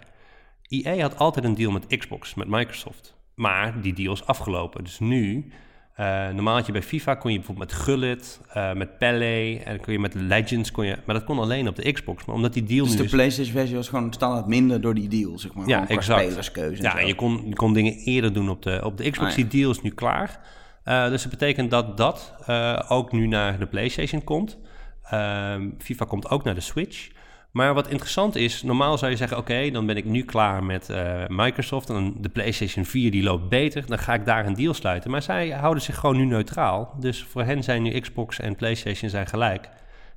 [0.68, 3.16] EA had altijd een deal met Xbox, met Microsoft.
[3.36, 4.84] Maar die deal is afgelopen.
[4.84, 5.52] Dus nu,
[5.96, 9.80] eh, normaal had je bij FIFA kon je bijvoorbeeld met Gullit, eh, met Pele, en
[9.82, 12.26] kon je met Legends, kon je, maar dat kon alleen op de Xbox.
[12.26, 14.94] Maar omdat die deal Dus nu de is- PlayStation versie was gewoon standaard minder door
[14.94, 15.68] die deal, zeg maar.
[15.68, 16.22] Ja, exact.
[16.22, 19.10] spelerskeuze en Ja, en je kon, je kon dingen eerder doen op de, op de
[19.10, 19.32] Xbox.
[19.32, 19.44] Ah, ja.
[19.44, 20.40] Die deal is nu klaar.
[20.84, 24.58] Eh, dus dat betekent dat dat eh, ook nu naar de PlayStation komt.
[25.04, 27.10] Ehm, FIFA komt ook naar de Switch.
[27.52, 30.90] Maar wat interessant is, normaal zou je zeggen: oké, dan ben ik nu klaar met
[30.90, 34.74] eh, Microsoft en de PlayStation 4 die loopt beter, dan ga ik daar een deal
[34.74, 35.12] sluiten.
[35.12, 36.96] Maar zij houden zich gewoon nu neutraal.
[37.00, 39.70] Dus voor hen zijn nu Xbox en PlayStation zijn gelijk.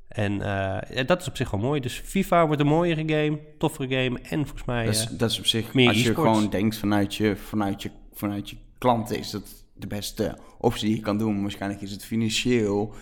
[0.09, 0.39] En
[1.07, 1.81] dat is op zich wel mooi.
[1.81, 4.85] Dus FIFA wordt een mooiere game, toffere game en volgens mij.
[4.85, 7.91] Dat is, dat is op zich, meer als je gewoon denkt vanuit je, vanuit, je,
[8.13, 11.41] vanuit je klanten, is dat de beste optie die je kan doen.
[11.43, 12.95] Waarschijnlijk is het financieel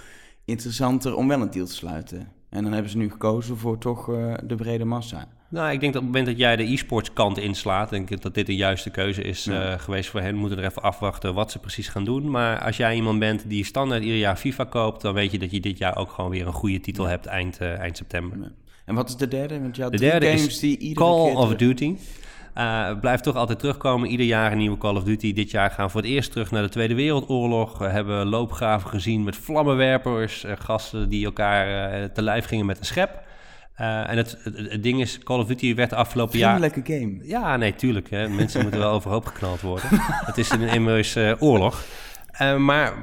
[0.45, 2.29] interessanter om wel een deal te sluiten.
[2.51, 5.29] En dan hebben ze nu gekozen voor toch eh, de brede massa.
[5.49, 8.23] Nou, ik denk dat op het moment dat jij de e-sports kant inslaat, denk ik
[8.23, 9.73] dat dit de juiste keuze is Ja.
[9.73, 10.33] eh, geweest voor hen.
[10.35, 12.31] We moeten er even afwachten wat ze precies gaan doen.
[12.31, 15.51] Maar als jij iemand bent die standaard ieder jaar FIFA koopt, dan weet je dat
[15.51, 18.39] je dit jaar ook gewoon weer een goede titel hebt eind, eh, eind september.
[18.39, 18.51] Ja.
[18.87, 19.61] En wat is de derde?
[19.61, 21.95] Want je had De derde games is die iedere Call keer of Duty.
[22.55, 24.09] Het blijft toch altijd terugkomen.
[24.09, 25.33] Ieder jaar een nieuwe Call of Duty.
[25.33, 27.79] Dit jaar gaan we voor het eerst terug naar de Tweede Wereldoorlog.
[27.79, 30.45] We hebben loopgraven gezien met vlammenwerpers.
[30.45, 33.21] eh, gasten die elkaar eh, te lijf gingen met een schep.
[33.77, 36.59] En het, het, het ding is, Call of Duty werd de afgelopen jaar...
[36.59, 37.19] Vriendelijke game.
[37.23, 38.11] Ja, nee, tuurlijk.
[38.11, 38.29] Hè.
[38.29, 39.89] Mensen moeten wel overhoop geknald worden.
[40.25, 41.85] Het is een immers oorlog.
[42.59, 42.95] Maar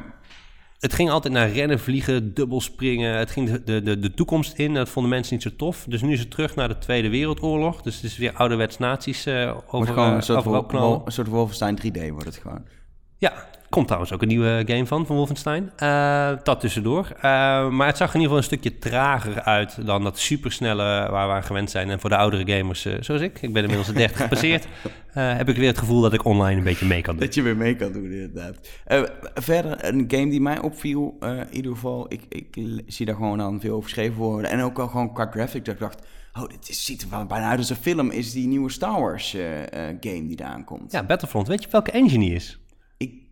[0.80, 3.18] het ging altijd naar rennen, vliegen, dubbelspringen.
[3.18, 4.74] Het ging de, de, de, toekomst in.
[4.74, 5.86] Dat vonden mensen niet zo tof.
[5.90, 7.82] Dus nu is het terug naar de Tweede Wereldoorlog.
[7.82, 10.90] Dus het is weer ouderwets nazi's eh Wordt over, gewoon eh, een soort, knallen.
[10.90, 12.66] Wol- een soort Wolfenstein 3D wordt het gewoon.
[13.18, 15.72] Ja, komt trouwens ook een nieuwe game van, van Wolfenstein.
[15.76, 17.08] Eh, dat tussendoor.
[17.16, 17.22] Eh,
[17.70, 21.34] maar het zag in ieder geval een stukje trager uit dan dat supersnelle waar we
[21.34, 21.90] aan gewend zijn.
[21.90, 24.68] En voor de oudere gamers eh, zoals ik, ik ben inmiddels de 30 gepasseerd,
[25.14, 27.26] heb ik weer het gevoel dat ik online een beetje mee kan doen.
[27.26, 28.60] Dat je weer mee kan doen, inderdaad.
[29.34, 33.60] Verder, een game die mij opviel, in ieder geval, ik, ik zie daar gewoon aan
[33.60, 34.52] veel over geschreven worden.
[34.52, 36.02] En ook al gewoon qua graphic, dat ik dacht,
[36.34, 39.02] oh, dit is, ziet er wel bijna uit als een film, is die nieuwe Star
[39.02, 39.38] Wars
[40.00, 40.92] game die daar aankomt.
[40.92, 42.59] Ja, Battlefront, weet je welke engine die is?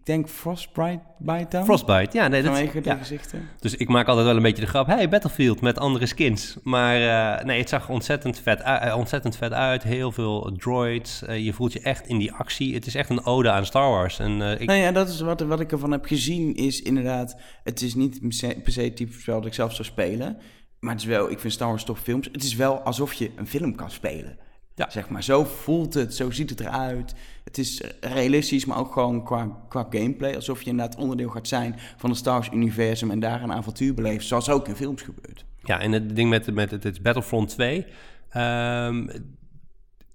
[0.08, 1.66] Ik denk Frostbite dan?
[1.66, 2.28] Frostbite, ja.
[2.28, 2.96] Nee, dat, Vanwege de ja.
[2.96, 3.50] gezichten.
[3.60, 6.58] Dus ik maak altijd wel een beetje de grap, hey, Battlefield met andere skins.
[6.64, 9.84] Maar eh, nee, het zag ontzettend vet, eh, ontzettend vet uit.
[9.84, 11.24] Heel veel droids.
[11.24, 12.74] Eh, je voelt je echt in die actie.
[12.74, 14.20] Het is echt een ode aan Star Wars.
[14.20, 17.82] En ik, Nou ja, dat is wat, wat ik ervan heb gezien, is inderdaad, het
[17.82, 20.38] is niet per se, per se het type spel dat ik zelf zou spelen.
[20.80, 22.30] Maar het is wel, ik vind Star Wars toch films.
[22.32, 24.38] Het is wel alsof je een film kan spelen.
[24.78, 24.90] Ja.
[24.90, 27.16] Zeg maar, zo voelt het, zo ziet het eruit.
[27.44, 30.36] Het is realistisch, maar ook gewoon qua, qua gameplay.
[30.36, 34.26] Alsof je inderdaad onderdeel gaat zijn van het Star Wars-universum en daar een avontuur beleeft,
[34.26, 35.46] zoals ook in films gebeurt.
[35.64, 37.86] Ja, en het ding met, met het, Battlefront 2.
[38.30, 39.08] ehm,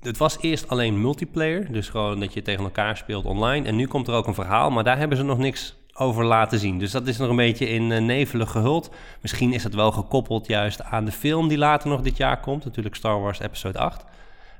[0.00, 3.66] het was eerst alleen multiplayer, dus gewoon dat je tegen elkaar speelt online.
[3.66, 6.58] En nu komt er ook een verhaal, maar daar hebben ze nog niks over laten
[6.58, 6.78] zien.
[6.78, 8.90] Dus dat is nog een beetje in eh, nevelen gehuld.
[9.20, 12.64] Misschien is het wel gekoppeld juist aan de film die later nog dit jaar komt.
[12.64, 14.04] Natuurlijk Star Wars Episode 8.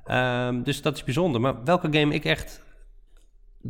[0.05, 1.41] Ehm, dus dat is bijzonder.
[1.41, 2.63] Maar welke game ik echt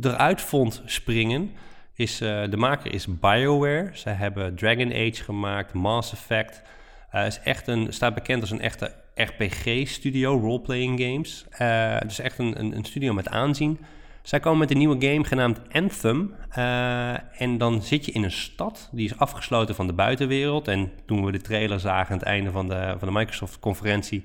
[0.01, 1.51] eruit vond springen,
[1.95, 3.89] is eh, de maker is BioWare.
[3.93, 6.61] Zij hebben Dragon Age gemaakt, Mass Effect.
[7.09, 11.45] Eh is echt een, staat bekend als een echte RPG-studio, role-playing games.
[11.49, 13.79] Eh, dus echt een, een, studio met aanzien.
[14.21, 16.35] Zij komen met een nieuwe game genaamd Anthem.
[16.57, 20.67] Uh, en dan zit je in een stad, die is afgesloten van de buitenwereld.
[20.67, 24.23] En toen we de trailer zagen aan het einde van de, van de Microsoft-conferentie...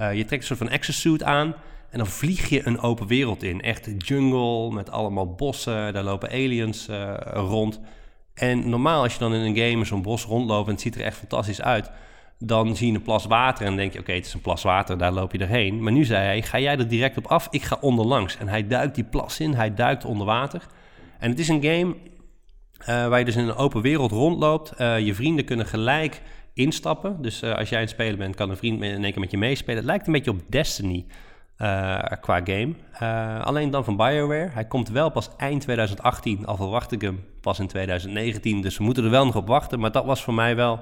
[0.00, 1.54] Uh, je trekt een soort van exosuit aan
[1.90, 3.60] en dan vlieg je een open wereld in.
[3.60, 7.80] Echt jungle met allemaal bossen, daar lopen aliens uh, rond.
[8.34, 11.00] En normaal als je dan in een game zo'n bos rondloopt en het ziet er
[11.00, 11.90] echt fantastisch uit
[12.38, 14.98] dan zie je een plas water en denk je, oké, het is een plas water,
[14.98, 15.82] daar loop je erheen.
[15.82, 17.48] Maar nu zei hij, ga jij er direct op af?
[17.50, 18.36] Ik ga onderlangs.
[18.36, 20.66] En hij duikt die plas in, hij duikt onder water.
[21.18, 21.96] En het is een game
[22.80, 24.72] uh, waar je dus in een open wereld rondloopt.
[24.78, 26.22] Je vrienden kunnen gelijk
[26.58, 27.22] instappen.
[27.22, 29.30] Dus uh, als jij aan het spelen bent, kan een vriend in één keer met
[29.30, 29.76] je meespelen.
[29.76, 31.06] Het lijkt een beetje op Destiny
[32.20, 32.74] qua game.
[33.44, 34.50] alleen dan van BioWare.
[34.52, 38.60] Hij komt wel pas eind 2018, al verwacht ik hem pas in 2019.
[38.60, 39.80] Dus we moeten er wel nog op wachten.
[39.80, 40.78] Maar dat was voor mij wel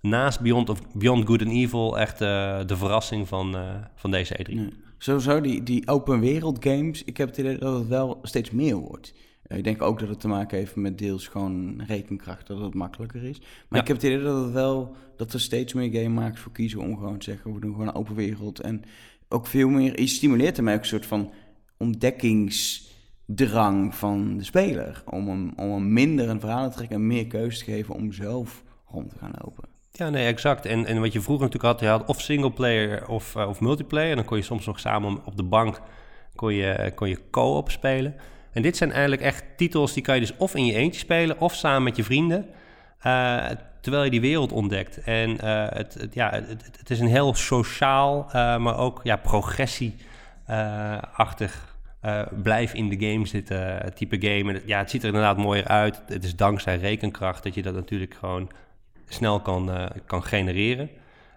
[0.00, 3.56] naast Beyond, of Beyond Good and Evil echt de verrassing van,
[3.94, 4.52] van deze E3.
[4.52, 4.68] Ja.
[4.98, 8.76] Sowieso, die, die open wereld games, ik heb het idee dat het wel steeds meer
[8.76, 9.14] wordt.
[9.48, 13.24] Ik denk ook dat het te maken heeft met deels gewoon rekenkracht, dat het makkelijker
[13.24, 13.38] is.
[13.38, 13.80] Maar ja.
[13.80, 16.96] ik heb het idee dat het wel, dat er steeds meer gamemakers voor kiezen om
[16.96, 18.60] gewoon te zeggen, we doen gewoon een open wereld.
[18.60, 18.82] En
[19.28, 21.32] ook veel meer, je stimuleert ermee ook een soort van
[21.76, 25.02] ontdekkingsdrang van de speler.
[25.10, 28.12] Om hem, om hem minder een verhaal te trekken en meer keuze te geven om
[28.12, 29.64] zelf rond te gaan lopen.
[29.92, 30.66] Ja, nee, exact.
[30.66, 34.10] En, en wat je vroeger natuurlijk had, je had of singleplayer of, uh, of multiplayer.
[34.10, 35.80] En dan kon je soms nog samen op de bank
[36.38, 38.14] kon je, kon je co-op spelen.
[38.58, 41.40] En dit zijn eigenlijk echt titels die kan je dus of in je eentje spelen
[41.40, 42.46] of samen met je vrienden.
[43.06, 43.46] Uh,
[43.80, 45.00] terwijl je die wereld ontdekt.
[45.00, 46.30] En uh, het, ja,
[46.78, 51.76] het, is een heel sociaal, maar ook ja, progressie-achtig
[52.42, 54.62] blijf in de game zitten type game.
[54.64, 56.02] ja, het ziet er inderdaad mooier uit.
[56.06, 58.50] Het is dankzij rekenkracht dat je dat natuurlijk gewoon
[59.08, 60.90] snel kan, kan genereren.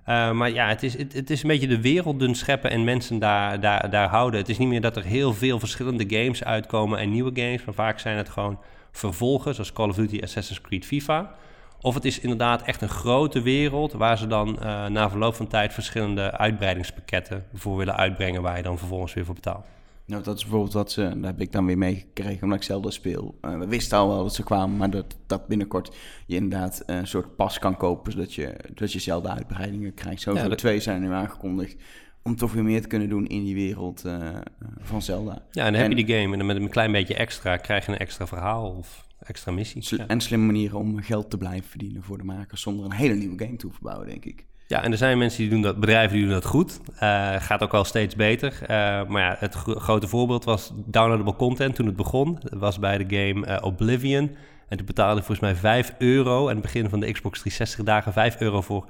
[0.08, 3.20] Uh, maar ja, het is, het, het, is een beetje de werelden scheppen en mensen
[3.20, 4.40] daar, daar, daar houden.
[4.40, 7.74] Het is niet meer dat er heel veel verschillende games uitkomen en nieuwe games, maar
[7.74, 8.60] vaak zijn het gewoon
[8.92, 11.36] vervolgen, zoals Call of Duty, Assassin's Creed, FIFA.
[11.82, 15.48] Of het is inderdaad echt een grote wereld waar ze dan uh, na verloop van
[15.48, 19.66] tijd verschillende uitbreidingspakketten voor willen uitbrengen, waar je dan vervolgens weer voor betaalt.
[20.12, 22.94] Nou, dat is bijvoorbeeld wat ze, daar heb ik dan weer meegekregen omdat ik zelf
[22.94, 23.38] speel.
[23.42, 25.96] Uh, we wisten al wel dat ze kwamen, maar dat, dat binnenkort
[26.26, 30.22] je inderdaad een soort pas kan kopen, zodat je, dat je zelf uitbreidingen krijgt.
[30.22, 31.76] Zo ja, de twee zijn nu aangekondigd
[32.22, 34.38] om toch weer meer te kunnen doen in die wereld uh,
[34.80, 35.46] van Zelda.
[35.52, 37.92] Ja, en dan heb je die game en met een klein beetje extra krijg je
[37.92, 39.82] een extra verhaal of extra missie.
[39.82, 40.08] Sl ja.
[40.08, 43.44] En slimme manieren om geld te blijven verdienen voor de makers zonder een hele nieuwe
[43.44, 44.46] game te verbouwen, denk ik.
[44.72, 46.80] Ja, en er zijn mensen die doen dat, bedrijven die doen dat goed.
[47.04, 48.54] Uh, gaat ook wel steeds beter.
[48.62, 48.68] Uh,
[49.08, 52.40] maar ja, het gro grote voorbeeld was downloadable content toen het begon.
[52.42, 54.36] Dat was bij de game uh, Oblivion.
[54.68, 58.14] En toen betaalde volgens mij 5 euro aan het begin van de Xbox 360 dagen
[58.14, 58.86] 5 euro voor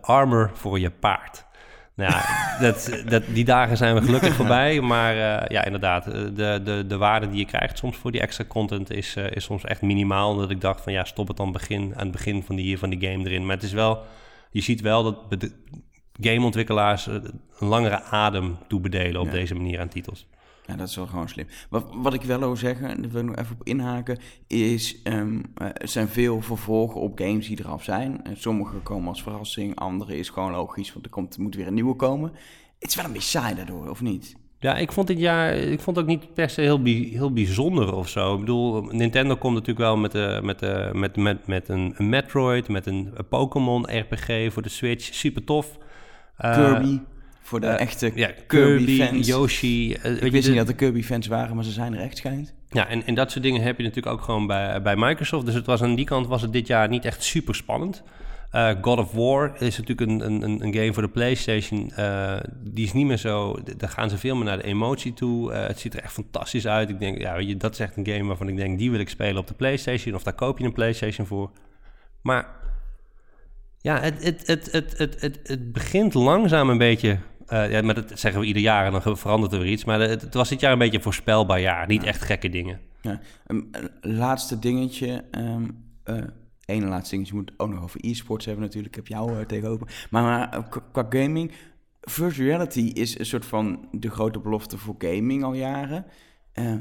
[0.00, 1.44] armor voor je paard.
[1.94, 2.22] Nou ja,
[2.66, 4.80] dat, dat, die dagen zijn we gelukkig voorbij.
[4.80, 5.14] Maar
[5.52, 9.16] ja, inderdaad, de, de, de waarde die je krijgt soms voor die extra content is,
[9.16, 10.36] is soms echt minimaal.
[10.36, 12.90] Dat ik dacht van ja, stop het dan begin, aan het begin van die, van
[12.90, 13.46] die game erin.
[13.46, 14.02] Maar het is wel
[14.50, 15.48] je ziet wel dat
[16.20, 17.14] gameontwikkelaars eh,
[17.58, 19.32] een langere adem toebedelen op ja.
[19.32, 20.26] deze manier aan titels.
[20.66, 21.46] Ja, dat is wel gewoon slim.
[21.68, 25.42] Wat, wat ik wel wil zeggen, daar wil ik nog even op inhaken, is um,
[25.56, 28.24] er zijn veel vervolgen op games die eraf zijn.
[28.24, 31.66] En sommige komen als verrassing, andere is gewoon logisch, want er, komt, er moet weer
[31.66, 32.32] een nieuwe komen.
[32.78, 34.36] Het is wel een beetje saai daardoor, of niet?
[34.60, 37.94] Ja, ik vond dit jaar, ik vond het ook niet per se heel, heel bijzonder
[37.94, 38.34] of zo.
[38.34, 42.08] Ik bedoel, Nintendo komt natuurlijk wel met, uh, met, uh, met, met, met een, een,
[42.08, 45.14] Metroid, met een, een Pokémon RPG voor de Switch.
[45.14, 45.78] Super tof.
[46.40, 46.98] Uh, Kirby,
[47.40, 49.26] voor de echte ja, Kirby-fans.
[49.26, 49.92] Yoshi.
[49.92, 52.54] ik wist niet dat er Kirby-fans waren, maar ze zijn er echt schijnt.
[52.70, 55.46] Ja, en, en dat soort dingen heb je natuurlijk ook gewoon bij, bij Microsoft.
[55.46, 58.02] Dus het was aan die kant was het dit jaar niet echt super spannend.
[58.54, 61.92] Uh, God of War is natuurlijk een, een, een game voor de PlayStation.
[61.98, 63.58] Uh, die is niet meer zo.
[63.76, 65.52] Daar gaan ze veel meer naar de emotie toe.
[65.52, 66.88] Uh, het ziet er echt fantastisch uit.
[66.88, 69.08] Ik denk, ja, je, dat is echt een game waarvan ik denk, die wil ik
[69.08, 70.14] spelen op de PlayStation.
[70.14, 71.50] Of daar koop je een PlayStation voor.
[72.22, 72.48] Maar
[73.78, 77.18] ja, het, het, het, het, het, het, het begint langzaam een beetje.
[77.48, 79.84] ja, maar dat zeggen we ieder jaar en dan verandert er weer iets.
[79.84, 81.86] Maar het, het was dit jaar een beetje een voorspelbaar jaar.
[81.86, 82.80] Niet echt gekke dingen.
[83.00, 83.20] Ja.
[83.46, 85.24] Um, laatste dingetje.
[85.30, 85.84] Um,
[86.70, 88.96] ene laatste ding, je moet ook nog over e-sports hebben natuurlijk.
[88.96, 90.06] Ik heb jou uh, tegenover.
[90.10, 91.52] Maar, uh, qua gaming,
[92.00, 96.06] virtual reality is een soort van de grote belofte voor gaming al jaren.
[96.54, 96.74] Uh,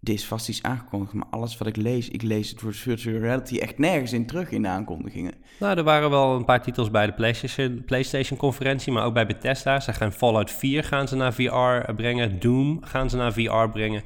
[0.00, 3.18] dit is vast iets aangekondigd, maar alles wat ik lees, ik lees het voor virtual
[3.18, 5.34] reality echt nergens in terug in de aankondigingen.
[5.60, 9.26] Nou, er waren wel een paar titels bij de PlayStation, PlayStation conferentie, maar ook bij
[9.26, 9.80] Bethesda.
[9.80, 14.02] Ze gaan Fallout 4 gaan ze naar VR brengen, Doom gaan ze naar VR brengen.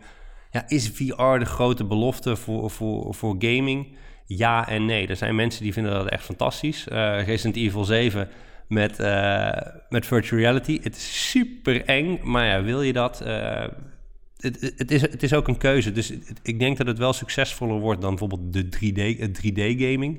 [0.51, 3.97] Ja, is VR de grote belofte voor, voor, voor gaming?
[4.37, 5.07] Ja en nee.
[5.07, 6.87] Er zijn mensen die vinden dat echt fantastisch.
[6.93, 8.29] Uh, Resident Evil 7
[8.69, 9.51] met, uh,
[9.89, 10.81] met virtual reality.
[10.83, 13.23] Het is super eng, maar ja, wil je dat?
[13.27, 13.65] Uh,
[14.37, 15.93] het, het, is, het is ook een keuze.
[15.93, 20.19] Dus ik denk dat het wel succesvoller wordt dan bijvoorbeeld de 3D, 3D-gaming.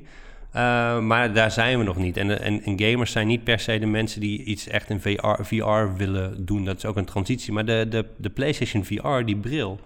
[0.56, 2.18] Uh, maar daar zijn we nog niet.
[2.18, 5.44] En, en, en, gamers zijn niet per se de mensen die iets echt in VR,
[5.44, 6.66] VR willen doen.
[6.66, 7.54] Dat is ook een transitie.
[7.54, 9.80] Maar de, de, de PlayStation VR, die bril,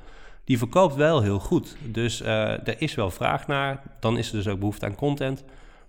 [0.48, 1.76] die verkoopt wel heel goed.
[1.84, 2.28] Dus uh,
[2.68, 3.82] er is wel vraag naar.
[4.00, 5.44] Dan is er dus ook behoefte aan content.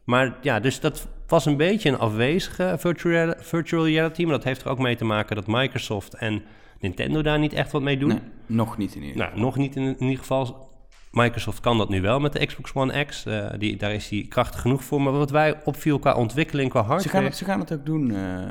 [0.05, 4.23] Maar ja, dus dat was een beetje een afwezige virtual, virtual reality.
[4.23, 6.43] Maar dat heeft er ook mee te maken dat Microsoft en
[6.81, 8.09] Nintendo daar niet echt wat mee doen.
[8.09, 9.31] Nee, nog niet in ieder geval.
[9.31, 10.71] Nou, nog niet in, in, ieder geval.
[11.11, 13.27] Microsoft kan dat nu wel met de Xbox One X.
[13.27, 15.03] Uh, die, daar is die krachtig genoeg voor.
[15.03, 17.03] Maar wat wij opviel qua ontwikkeling, qua hardware...
[17.03, 18.51] Ze gaan het, ze gaan het ook doen, uh, uh,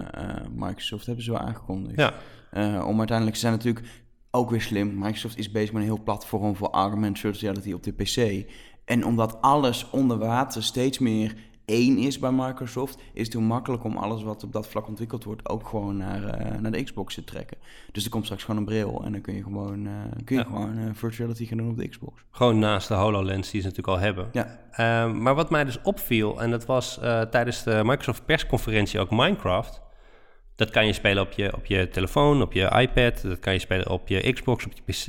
[0.55, 1.05] Microsoft.
[1.05, 1.99] hebben ze wel aangekondigd.
[1.99, 2.13] Ja.
[2.83, 3.85] om uiteindelijk, ze zijn natuurlijk
[4.31, 4.97] ook weer slim.
[4.97, 8.49] Microsoft is bezig met een heel platform voor augmented reality op de PC.
[8.85, 11.35] En omdat alles onder water steeds meer
[11.67, 15.23] één is bij Microsoft, is het heel makkelijk om alles wat op dat vlak ontwikkeld
[15.23, 17.57] wordt ook gewoon naar, uh, naar de Xbox te trekken.
[17.91, 19.91] Dus er komt straks gewoon een bril en dan kun je gewoon, uh,
[20.23, 22.21] kun je gewoon uh, virtuality gaan doen op de Xbox.
[22.31, 24.29] Gewoon naast de HoloLens die ze natuurlijk al hebben.
[24.31, 24.59] Ja.
[24.71, 26.99] Ehm, maar wat mij dus opviel, en dat was
[27.31, 29.81] tijdens de Microsoft persconferentie ook Minecraft.
[30.57, 33.21] Dat kan je spelen op je, op je telefoon, op je iPad.
[33.21, 35.05] Dat kan je spelen op je Xbox, op je PC.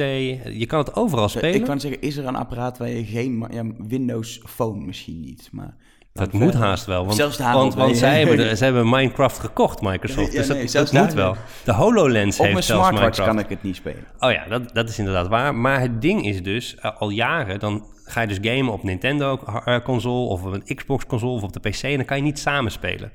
[0.53, 1.55] Je kan het overal spelen.
[1.55, 3.47] Ik kan zeggen, is er een apparaat waar je geen...
[3.51, 5.77] Ja, Windows Phone misschien niet, maar...
[6.13, 7.05] Dat moet haast wel.
[7.05, 10.33] Want, zelfs want, want zij, hebben hebben Minecraft gekocht, Microsoft.
[10.33, 11.37] Ja, dus dat, moet wel.
[11.65, 13.23] De HoloLens Op heeft zelfs Minecraft.
[13.23, 14.05] kan ik het niet spelen.
[14.19, 15.55] Oh ja, dat, dat is inderdaad waar.
[15.55, 20.29] Maar het ding is dus, uh, al jaren, dan ga je dus gamen op Nintendo-console...
[20.29, 21.83] of op een Xbox-console of op de PC...
[21.83, 23.13] en dan kan je niet samen spelen.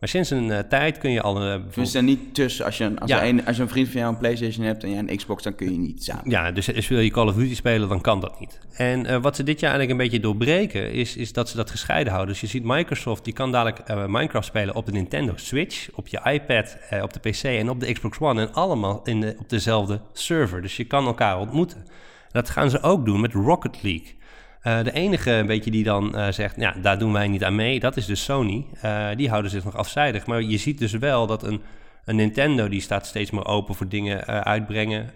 [0.00, 1.46] Maar sinds een uh, tijd kun je al...
[1.46, 3.24] Uh, dus er niet tussen, als je, een, als, ja.
[3.24, 5.54] een, als je een vriend van jou een Playstation hebt en jij een Xbox, dan
[5.54, 6.30] kun je niet samen.
[6.30, 8.58] Ja, dus, dus wil je Call of Duty spelen, dan kan dat niet.
[8.72, 11.70] En uh, wat ze dit jaar eigenlijk een beetje doorbreken, is, is dat ze dat
[11.70, 12.32] gescheiden houden.
[12.32, 16.20] Dus je ziet Microsoft, die kan dadelijk Minecraft spelen op de Nintendo Switch, op je
[16.24, 18.40] iPad, op de PC en op de Xbox One.
[18.40, 20.62] En allemaal in de, op dezelfde server.
[20.62, 21.78] Dus je kan elkaar ontmoeten.
[21.78, 24.18] En dat gaan ze ook doen met Rocket League.
[24.62, 27.54] Uh, de enige een beetje die dan uh, zegt, ja, daar doen wij niet aan
[27.54, 28.66] mee, dat is dus Sony.
[28.84, 30.26] Uh, die houden zich nog afzijdig.
[30.26, 31.62] Maar je ziet dus wel dat een,
[32.04, 35.10] een Nintendo, die staat steeds meer open voor dingen uitbrengen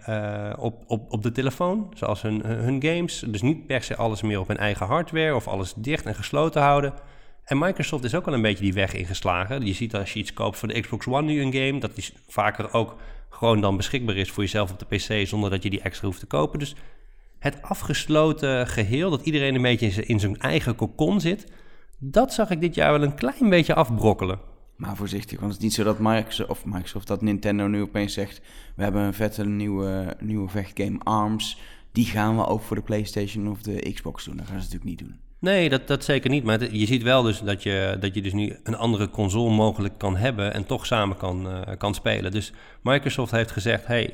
[0.59, 1.91] op, op, op de telefoon.
[1.93, 3.23] Zoals hun, hun games.
[3.27, 6.61] Dus niet per se alles meer op hun eigen hardware of alles dicht en gesloten
[6.61, 6.93] houden.
[7.43, 9.65] En Microsoft is ook al een beetje die weg ingeslagen.
[9.65, 12.09] Je ziet als je iets koopt voor de Xbox One nu een game, dat die
[12.27, 12.95] vaker ook
[13.29, 16.19] gewoon dan beschikbaar is voor jezelf op de PC zonder dat je die extra hoeft
[16.19, 16.59] te kopen.
[16.59, 16.75] Dus
[17.45, 21.51] het afgesloten geheel, dat iedereen een beetje in zijn eigen kokon zit,
[21.97, 24.39] dat zag ik dit jaar wel een klein beetje afbrokkelen.
[24.75, 28.13] Maar voorzichtig, want het is niet zo dat Microsoft, of Microsoft, dat Nintendo nu opeens
[28.13, 28.41] zegt:
[28.75, 31.57] we hebben een vette nieuwe, nieuwe vechtgame ARMS.
[31.91, 34.37] Die gaan we ook voor de PlayStation of de Xbox doen.
[34.37, 35.19] Dat gaan ze natuurlijk niet doen.
[35.39, 36.43] Nee, dat, dat zeker niet.
[36.43, 39.97] Maar je ziet wel dus dat je, dat je dus nu een andere console mogelijk
[39.97, 42.31] kan hebben en toch samen kan, uh, kan spelen.
[42.31, 44.13] Dus Microsoft heeft gezegd: hey,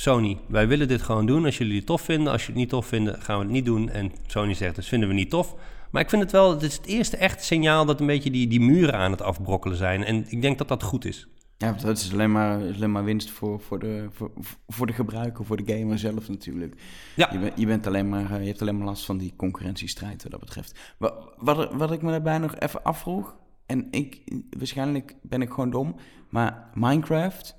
[0.00, 1.44] Sony, wij willen dit gewoon doen.
[1.44, 3.64] Als jullie het tof vinden, als je het niet tof vinden, gaan we het niet
[3.64, 3.88] doen.
[3.88, 5.54] En Sony zegt, dus vinden we niet tof.
[5.90, 8.46] Maar ik vind het wel, het is het eerste echte signaal dat een beetje die,
[8.48, 10.04] die muren aan het afbrokkelen zijn.
[10.04, 11.28] En ik denk dat dat goed is.
[11.56, 14.30] Ja, dat is alleen maar, alleen maar winst voor, voor, de, voor,
[14.68, 16.74] voor de gebruiker, voor de gamer zelf natuurlijk.
[17.16, 17.28] Ja.
[17.32, 20.32] Je, ben, je, bent alleen maar, je hebt alleen maar last van die concurrentiestrijd wat
[20.32, 20.94] dat betreft.
[20.98, 23.36] Wat, wat, wat ik me daarbij nog even afvroeg,
[23.66, 24.20] en ik,
[24.58, 25.96] waarschijnlijk ben ik gewoon dom,
[26.28, 27.56] maar Minecraft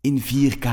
[0.00, 0.66] in 4K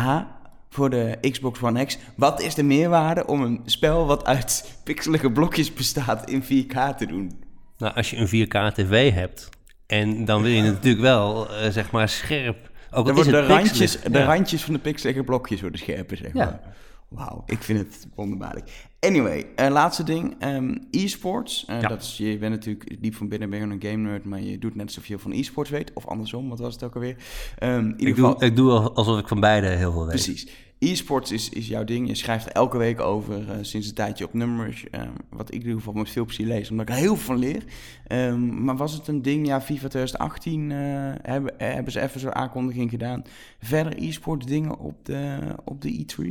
[0.75, 1.97] voor de Xbox One X.
[2.15, 7.05] Wat is de meerwaarde om een spel wat uit pixelige blokjes bestaat in 4K te
[7.07, 7.43] doen?
[7.77, 9.49] Nou, als je een 4K TV hebt
[9.87, 12.71] en dan wil je het natuurlijk wel, uh, zeg maar, scherp.
[12.91, 16.59] Ook worden de, randjes, de randjes van de pixelige blokjes worden scherper, zeg maar.
[17.07, 18.69] Wauw, ik vind het wonderbaarlijk.
[18.99, 20.43] Anyway, uh, laatste ding.
[20.43, 21.65] Um, e-sports.
[21.69, 24.41] Uh, dat is, je bent natuurlijk diep van binnen ben je een game nerd, maar
[24.41, 25.91] je doet net zoveel van e-sports weet.
[25.93, 27.15] Of andersom, wat was het ook alweer?
[27.63, 28.37] Um, ik, geval...
[28.37, 30.09] doe, ik doe alsof ik van beide heel veel weet.
[30.09, 30.47] Precies.
[30.79, 32.07] E-sports is, is jouw ding.
[32.07, 34.85] Je schrijft elke week over uh, sinds een tijdje op nummers.
[34.91, 37.25] Uh, wat ik in ieder geval met veel plezier lees, omdat ik er heel veel
[37.25, 37.63] van leer.
[38.07, 40.77] Um, maar was het een ding, ja, FIFA 2018 uh,
[41.21, 43.23] hebben, hebben ze even zo'n aankondiging gedaan.
[43.59, 46.23] Verder e-sports dingen op de, op de E3?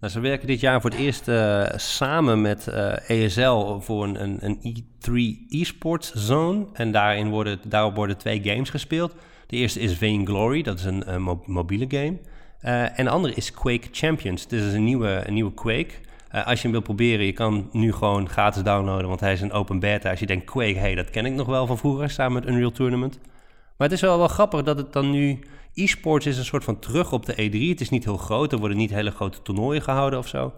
[0.00, 1.30] Nou, ze werken dit jaar voor het eerst
[1.82, 2.66] samen met
[3.06, 6.66] ESL voor een, een, een E3 e-sports zone.
[6.72, 9.14] En daarin worden, daarop worden twee games gespeeld.
[9.46, 12.18] De eerste is Vainglory, dat is een mobiele game.
[12.64, 14.46] Uh, en de andere is Quake Champions.
[14.46, 15.90] Dit is een nieuwe, een nieuwe Quake.
[16.34, 19.40] Uh, als je hem wilt proberen, je kan nu gewoon gratis downloaden, want hij is
[19.40, 20.10] een open beta.
[20.10, 22.70] Als je denkt, Quake, hey, dat ken ik nog wel van vroeger, samen met Unreal
[22.70, 23.18] Tournament.
[23.76, 25.38] Maar het is wel wel grappig dat het dan nu...
[25.74, 27.68] E-sports is een soort van terug op de E3.
[27.68, 30.52] Het is niet heel groot, er worden niet hele grote toernooien gehouden of zo.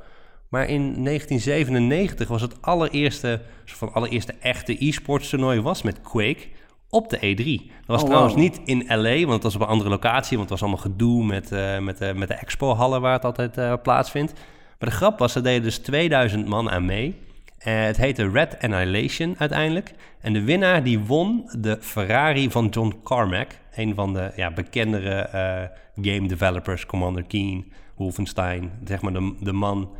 [0.48, 6.46] Maar in 1997 was het allereerste, van allereerste echte e-sports toernooi was met Quake
[6.90, 7.66] op de E3.
[7.66, 10.36] Dat was oh, trouwens niet in LA, want het was op een andere locatie.
[10.36, 13.58] Want het was allemaal gedoe met, uh, met, uh, met de expo-hallen waar het altijd
[13.58, 14.32] uh, plaatsvindt.
[14.78, 17.18] Maar de grap was, er deden dus 2000 man aan mee.
[17.58, 19.94] Het heette Red Annihilation uiteindelijk.
[20.20, 23.48] En de winnaar die won de Ferrari van John Carmack.
[23.74, 25.28] Een van de ja, bekendere
[26.02, 28.70] game developers, Commander Keen, Wolfenstein.
[28.84, 29.90] Zeg maar de, de man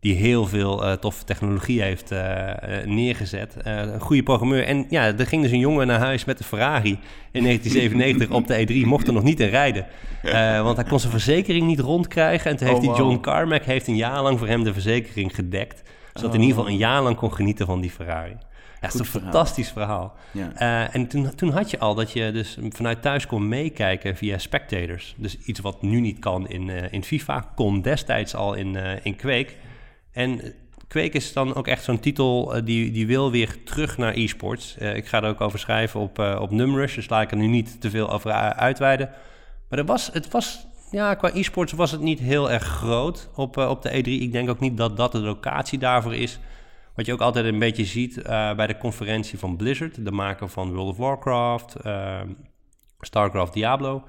[0.00, 2.12] die heel veel uh, toffe technologie heeft
[2.84, 3.54] neergezet.
[3.62, 4.64] een goede programmeur.
[4.64, 6.98] En ja, er ging dus een jongen naar huis met de Ferrari
[7.32, 8.86] in 1997 op de E3.
[8.86, 9.86] Mocht er nog niet in rijden.
[10.62, 12.50] want hij kon zijn verzekering niet rondkrijgen.
[12.50, 12.96] En toen heeft oh, wow.
[12.96, 15.82] die John Carmack heeft een jaar lang voor hem de verzekering gedekt
[16.14, 16.80] zodat in ieder geval een oh.
[16.80, 18.36] jaar lang kon genieten van die Ferrari.
[18.80, 20.14] Ja, dat is een fantastisch verhaal.
[20.30, 20.52] Ja.
[20.58, 24.38] Uh, en toen, toen had je al dat je dus vanuit thuis kon meekijken via
[24.38, 25.14] spectators.
[25.16, 28.92] Dus iets wat nu niet kan in, uh, in FIFA, kon destijds al in, uh,
[29.02, 29.52] in Quake.
[30.12, 30.54] En
[30.88, 34.76] Quake is dan ook echt zo'n titel die, die wil weer terug naar e-sports.
[34.76, 37.80] ik ga er ook over schrijven op, op Numrush, dus laat ik er nu niet
[37.80, 39.10] te veel over uitweiden.
[39.68, 43.56] Maar er was, het was ja, qua e-sports was het niet heel erg groot op,
[43.56, 44.06] uh, op de E3.
[44.06, 46.38] Ik denk ook niet dat dat de locatie daarvoor is.
[46.94, 50.48] Wat je ook altijd een beetje ziet uh, bij de conferentie van Blizzard, de maker
[50.48, 52.20] van World of Warcraft, uh,
[53.00, 54.02] StarCraft, Diablo.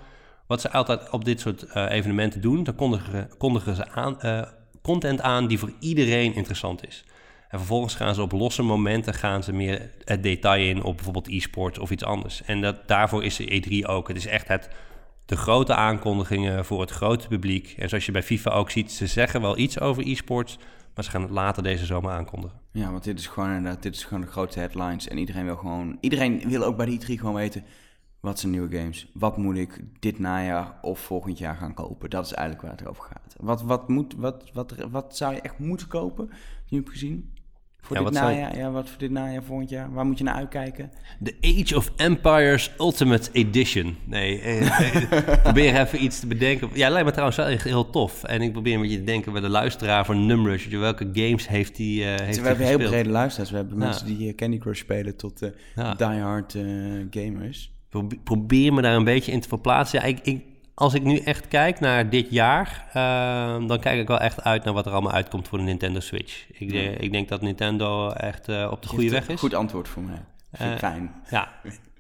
[0.47, 4.17] Wat ze altijd op dit soort evenementen doen, dan kondigen, kondigen ze aan,
[4.81, 7.03] content aan die voor iedereen interessant is.
[7.49, 11.27] En vervolgens gaan ze op losse momenten gaan ze meer het detail in op bijvoorbeeld
[11.27, 12.43] e-sports of iets anders.
[12.43, 14.07] En dat, daarvoor is de E3 ook.
[14.07, 14.69] Het is echt het
[15.25, 17.75] de grote aankondigingen voor het grote publiek.
[17.77, 20.57] En zoals je bij FIFA ook ziet, ze zeggen wel iets over e-sports,
[20.95, 22.59] maar ze gaan het later deze zomer aankondigen.
[22.71, 25.07] Ja, want dit is gewoon inderdaad, dit is gewoon de grootste headlines.
[25.07, 27.63] En iedereen wil gewoon, iedereen wil ook bij de E3 gewoon weten,
[28.19, 29.07] wat zijn nieuwe games?
[29.13, 32.09] Wat moet ik dit najaar of volgend jaar gaan kopen?
[32.09, 33.30] Dat is eigenlijk waar het over gaat.
[33.41, 36.29] Wat, wat, moet, wat, wat, wat zou je echt moeten kopen,
[36.69, 37.33] nu heb gezien?
[37.81, 39.93] Voor ja, dit najaar, ja, wat voor dit najaar volgend jaar?
[39.93, 40.91] Waar moet je naar uitkijken?
[41.23, 43.97] The Age of Empires Ultimate Edition.
[44.05, 46.69] Nee, eh, eh probeer even iets te bedenken.
[46.73, 48.23] Ja, lijkt me trouwens wel echt heel tof.
[48.23, 50.67] En ik probeer een beetje te denken bij de luisteraar van Numrush.
[50.67, 53.51] Welke games heeft die uh, heeft We hebben heel brede luisteraars.
[53.51, 55.93] We hebben mensen die uh, Candy Crush spelen tot uh, ja.
[55.93, 56.57] diehard
[57.09, 57.73] gamers.
[58.23, 59.99] Probeer me daar een beetje in te verplaatsen.
[59.99, 60.43] Ja, ik, ik,
[60.73, 64.63] als ik nu echt kijk naar dit jaar, uh, dan kijk ik wel echt uit
[64.63, 66.45] naar wat er allemaal uitkomt voor de Nintendo Switch.
[66.51, 66.79] Ik, ja.
[66.79, 69.39] ik denk dat Nintendo echt uh, op de goede weg is.
[69.39, 70.21] Goed antwoord voor mij.
[70.61, 71.11] Uh, fijn.
[71.29, 71.51] Ja.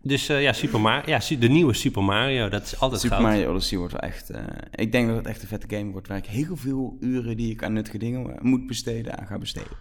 [0.01, 3.77] Dus ja, Super Mario, ja, de nieuwe Super Mario, dat is altijd Super Mario Odyssey
[3.77, 4.31] wordt wel echt...
[4.75, 7.51] ik denk dat het echt een vette game wordt waar ik heel veel uren die
[7.51, 9.77] ik aan nuttige dingen moet besteden, aan ga besteden.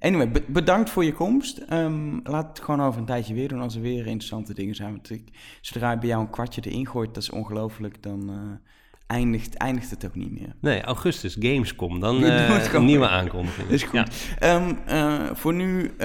[0.00, 1.60] Anyway, bedankt voor je komst.
[1.72, 4.90] Um, laat het gewoon over een tijdje weer doen als er weer interessante dingen zijn.
[4.90, 5.28] Want ik,
[5.60, 8.36] zodra je bij jou een kwartje erin gooit, dat is ongelooflijk, dan uh,
[9.06, 10.54] eindigt, eindigt het ook niet meer.
[10.60, 13.68] Nee, augustus, Gamescom, dan uh, een nieuwe aankondiging.
[13.68, 14.32] is goed.
[14.38, 14.54] Ja.
[14.54, 15.96] Um, uh, voor nu,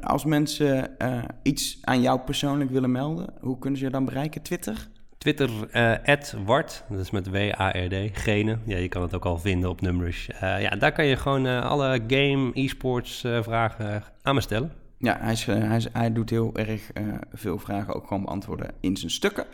[0.00, 0.96] als mensen
[1.42, 4.42] iets aan jou persoonlijk willen melden, hoe kunnen ze je dan bereiken?
[4.42, 4.88] Twitter?
[5.22, 8.58] Twitter, uh, Wart, dat is met W-A-R-D, gene.
[8.64, 10.28] Ja, je kan het ook al vinden op Numrush.
[10.28, 14.72] Uh, ja, daar kan je gewoon uh, alle game, e-sports vragen aan me stellen.
[14.98, 15.46] Ja, hij, is,
[15.92, 16.90] hij, doet heel erg
[17.32, 19.44] veel vragen ook gewoon beantwoorden in zijn stukken.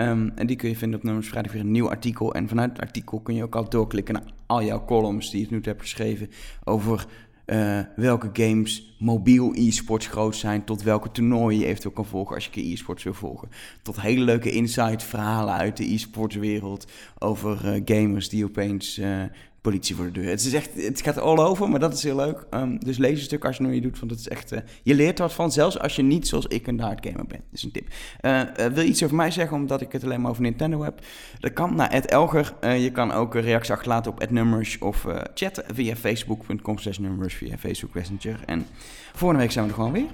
[0.00, 2.34] Um, en die kun je vinden op Nummers Vrijdag weer een nieuw artikel.
[2.34, 5.46] En vanuit het artikel kun je ook al doorklikken naar al jouw columns die je
[5.50, 6.30] nu hebt geschreven
[6.64, 7.06] over
[7.46, 12.50] uh, welke games mobiel e-sports groot zijn, tot welke toernooien je eventueel kan volgen als
[12.52, 13.48] je e-sports wil volgen.
[13.82, 16.86] Tot hele leuke insight verhalen uit de e-sports wereld
[17.18, 19.22] over uh, gamers die opeens uh,
[19.64, 20.28] politie voor de deur.
[20.30, 22.46] Het, is echt, het gaat all over, maar dat is heel leuk.
[22.50, 24.52] Um, dus lees een stuk als je het nog niet doet, want het is echt...
[24.52, 27.42] Uh, je leert wat van, zelfs als je niet zoals ik een hard gamer bent.
[27.50, 27.88] Dat is een tip.
[28.20, 30.82] Uh, uh, wil je iets over mij zeggen, omdat ik het alleen maar over Nintendo
[30.82, 31.00] heb?
[31.40, 32.54] Dat kan naar Ed Elger.
[32.60, 37.58] je kan ook een reactie achterlaten op Numbers of chatten via facebook.com slash numbers via
[37.58, 38.40] Facebook Messenger.
[38.46, 38.66] En
[39.14, 40.06] volgende week zijn we er gewoon weer.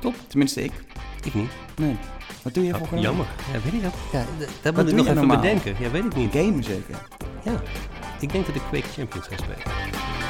[0.00, 0.72] Top, tenminste ik.
[1.24, 1.50] Ik niet.
[1.76, 1.96] Nee.
[2.42, 3.26] Wat doe je oh, volgende Jammer.
[3.52, 3.94] Ja, weet ik dat.
[4.12, 4.24] Ja,
[4.62, 5.40] dat moet ik nog even normaal?
[5.40, 5.74] bedenken.
[5.78, 6.32] Ja, weet ik niet.
[6.32, 7.06] Gamen zeker?
[7.44, 7.62] Ja.
[8.20, 10.29] Ik denk dat ik Quake Champions ga spelen.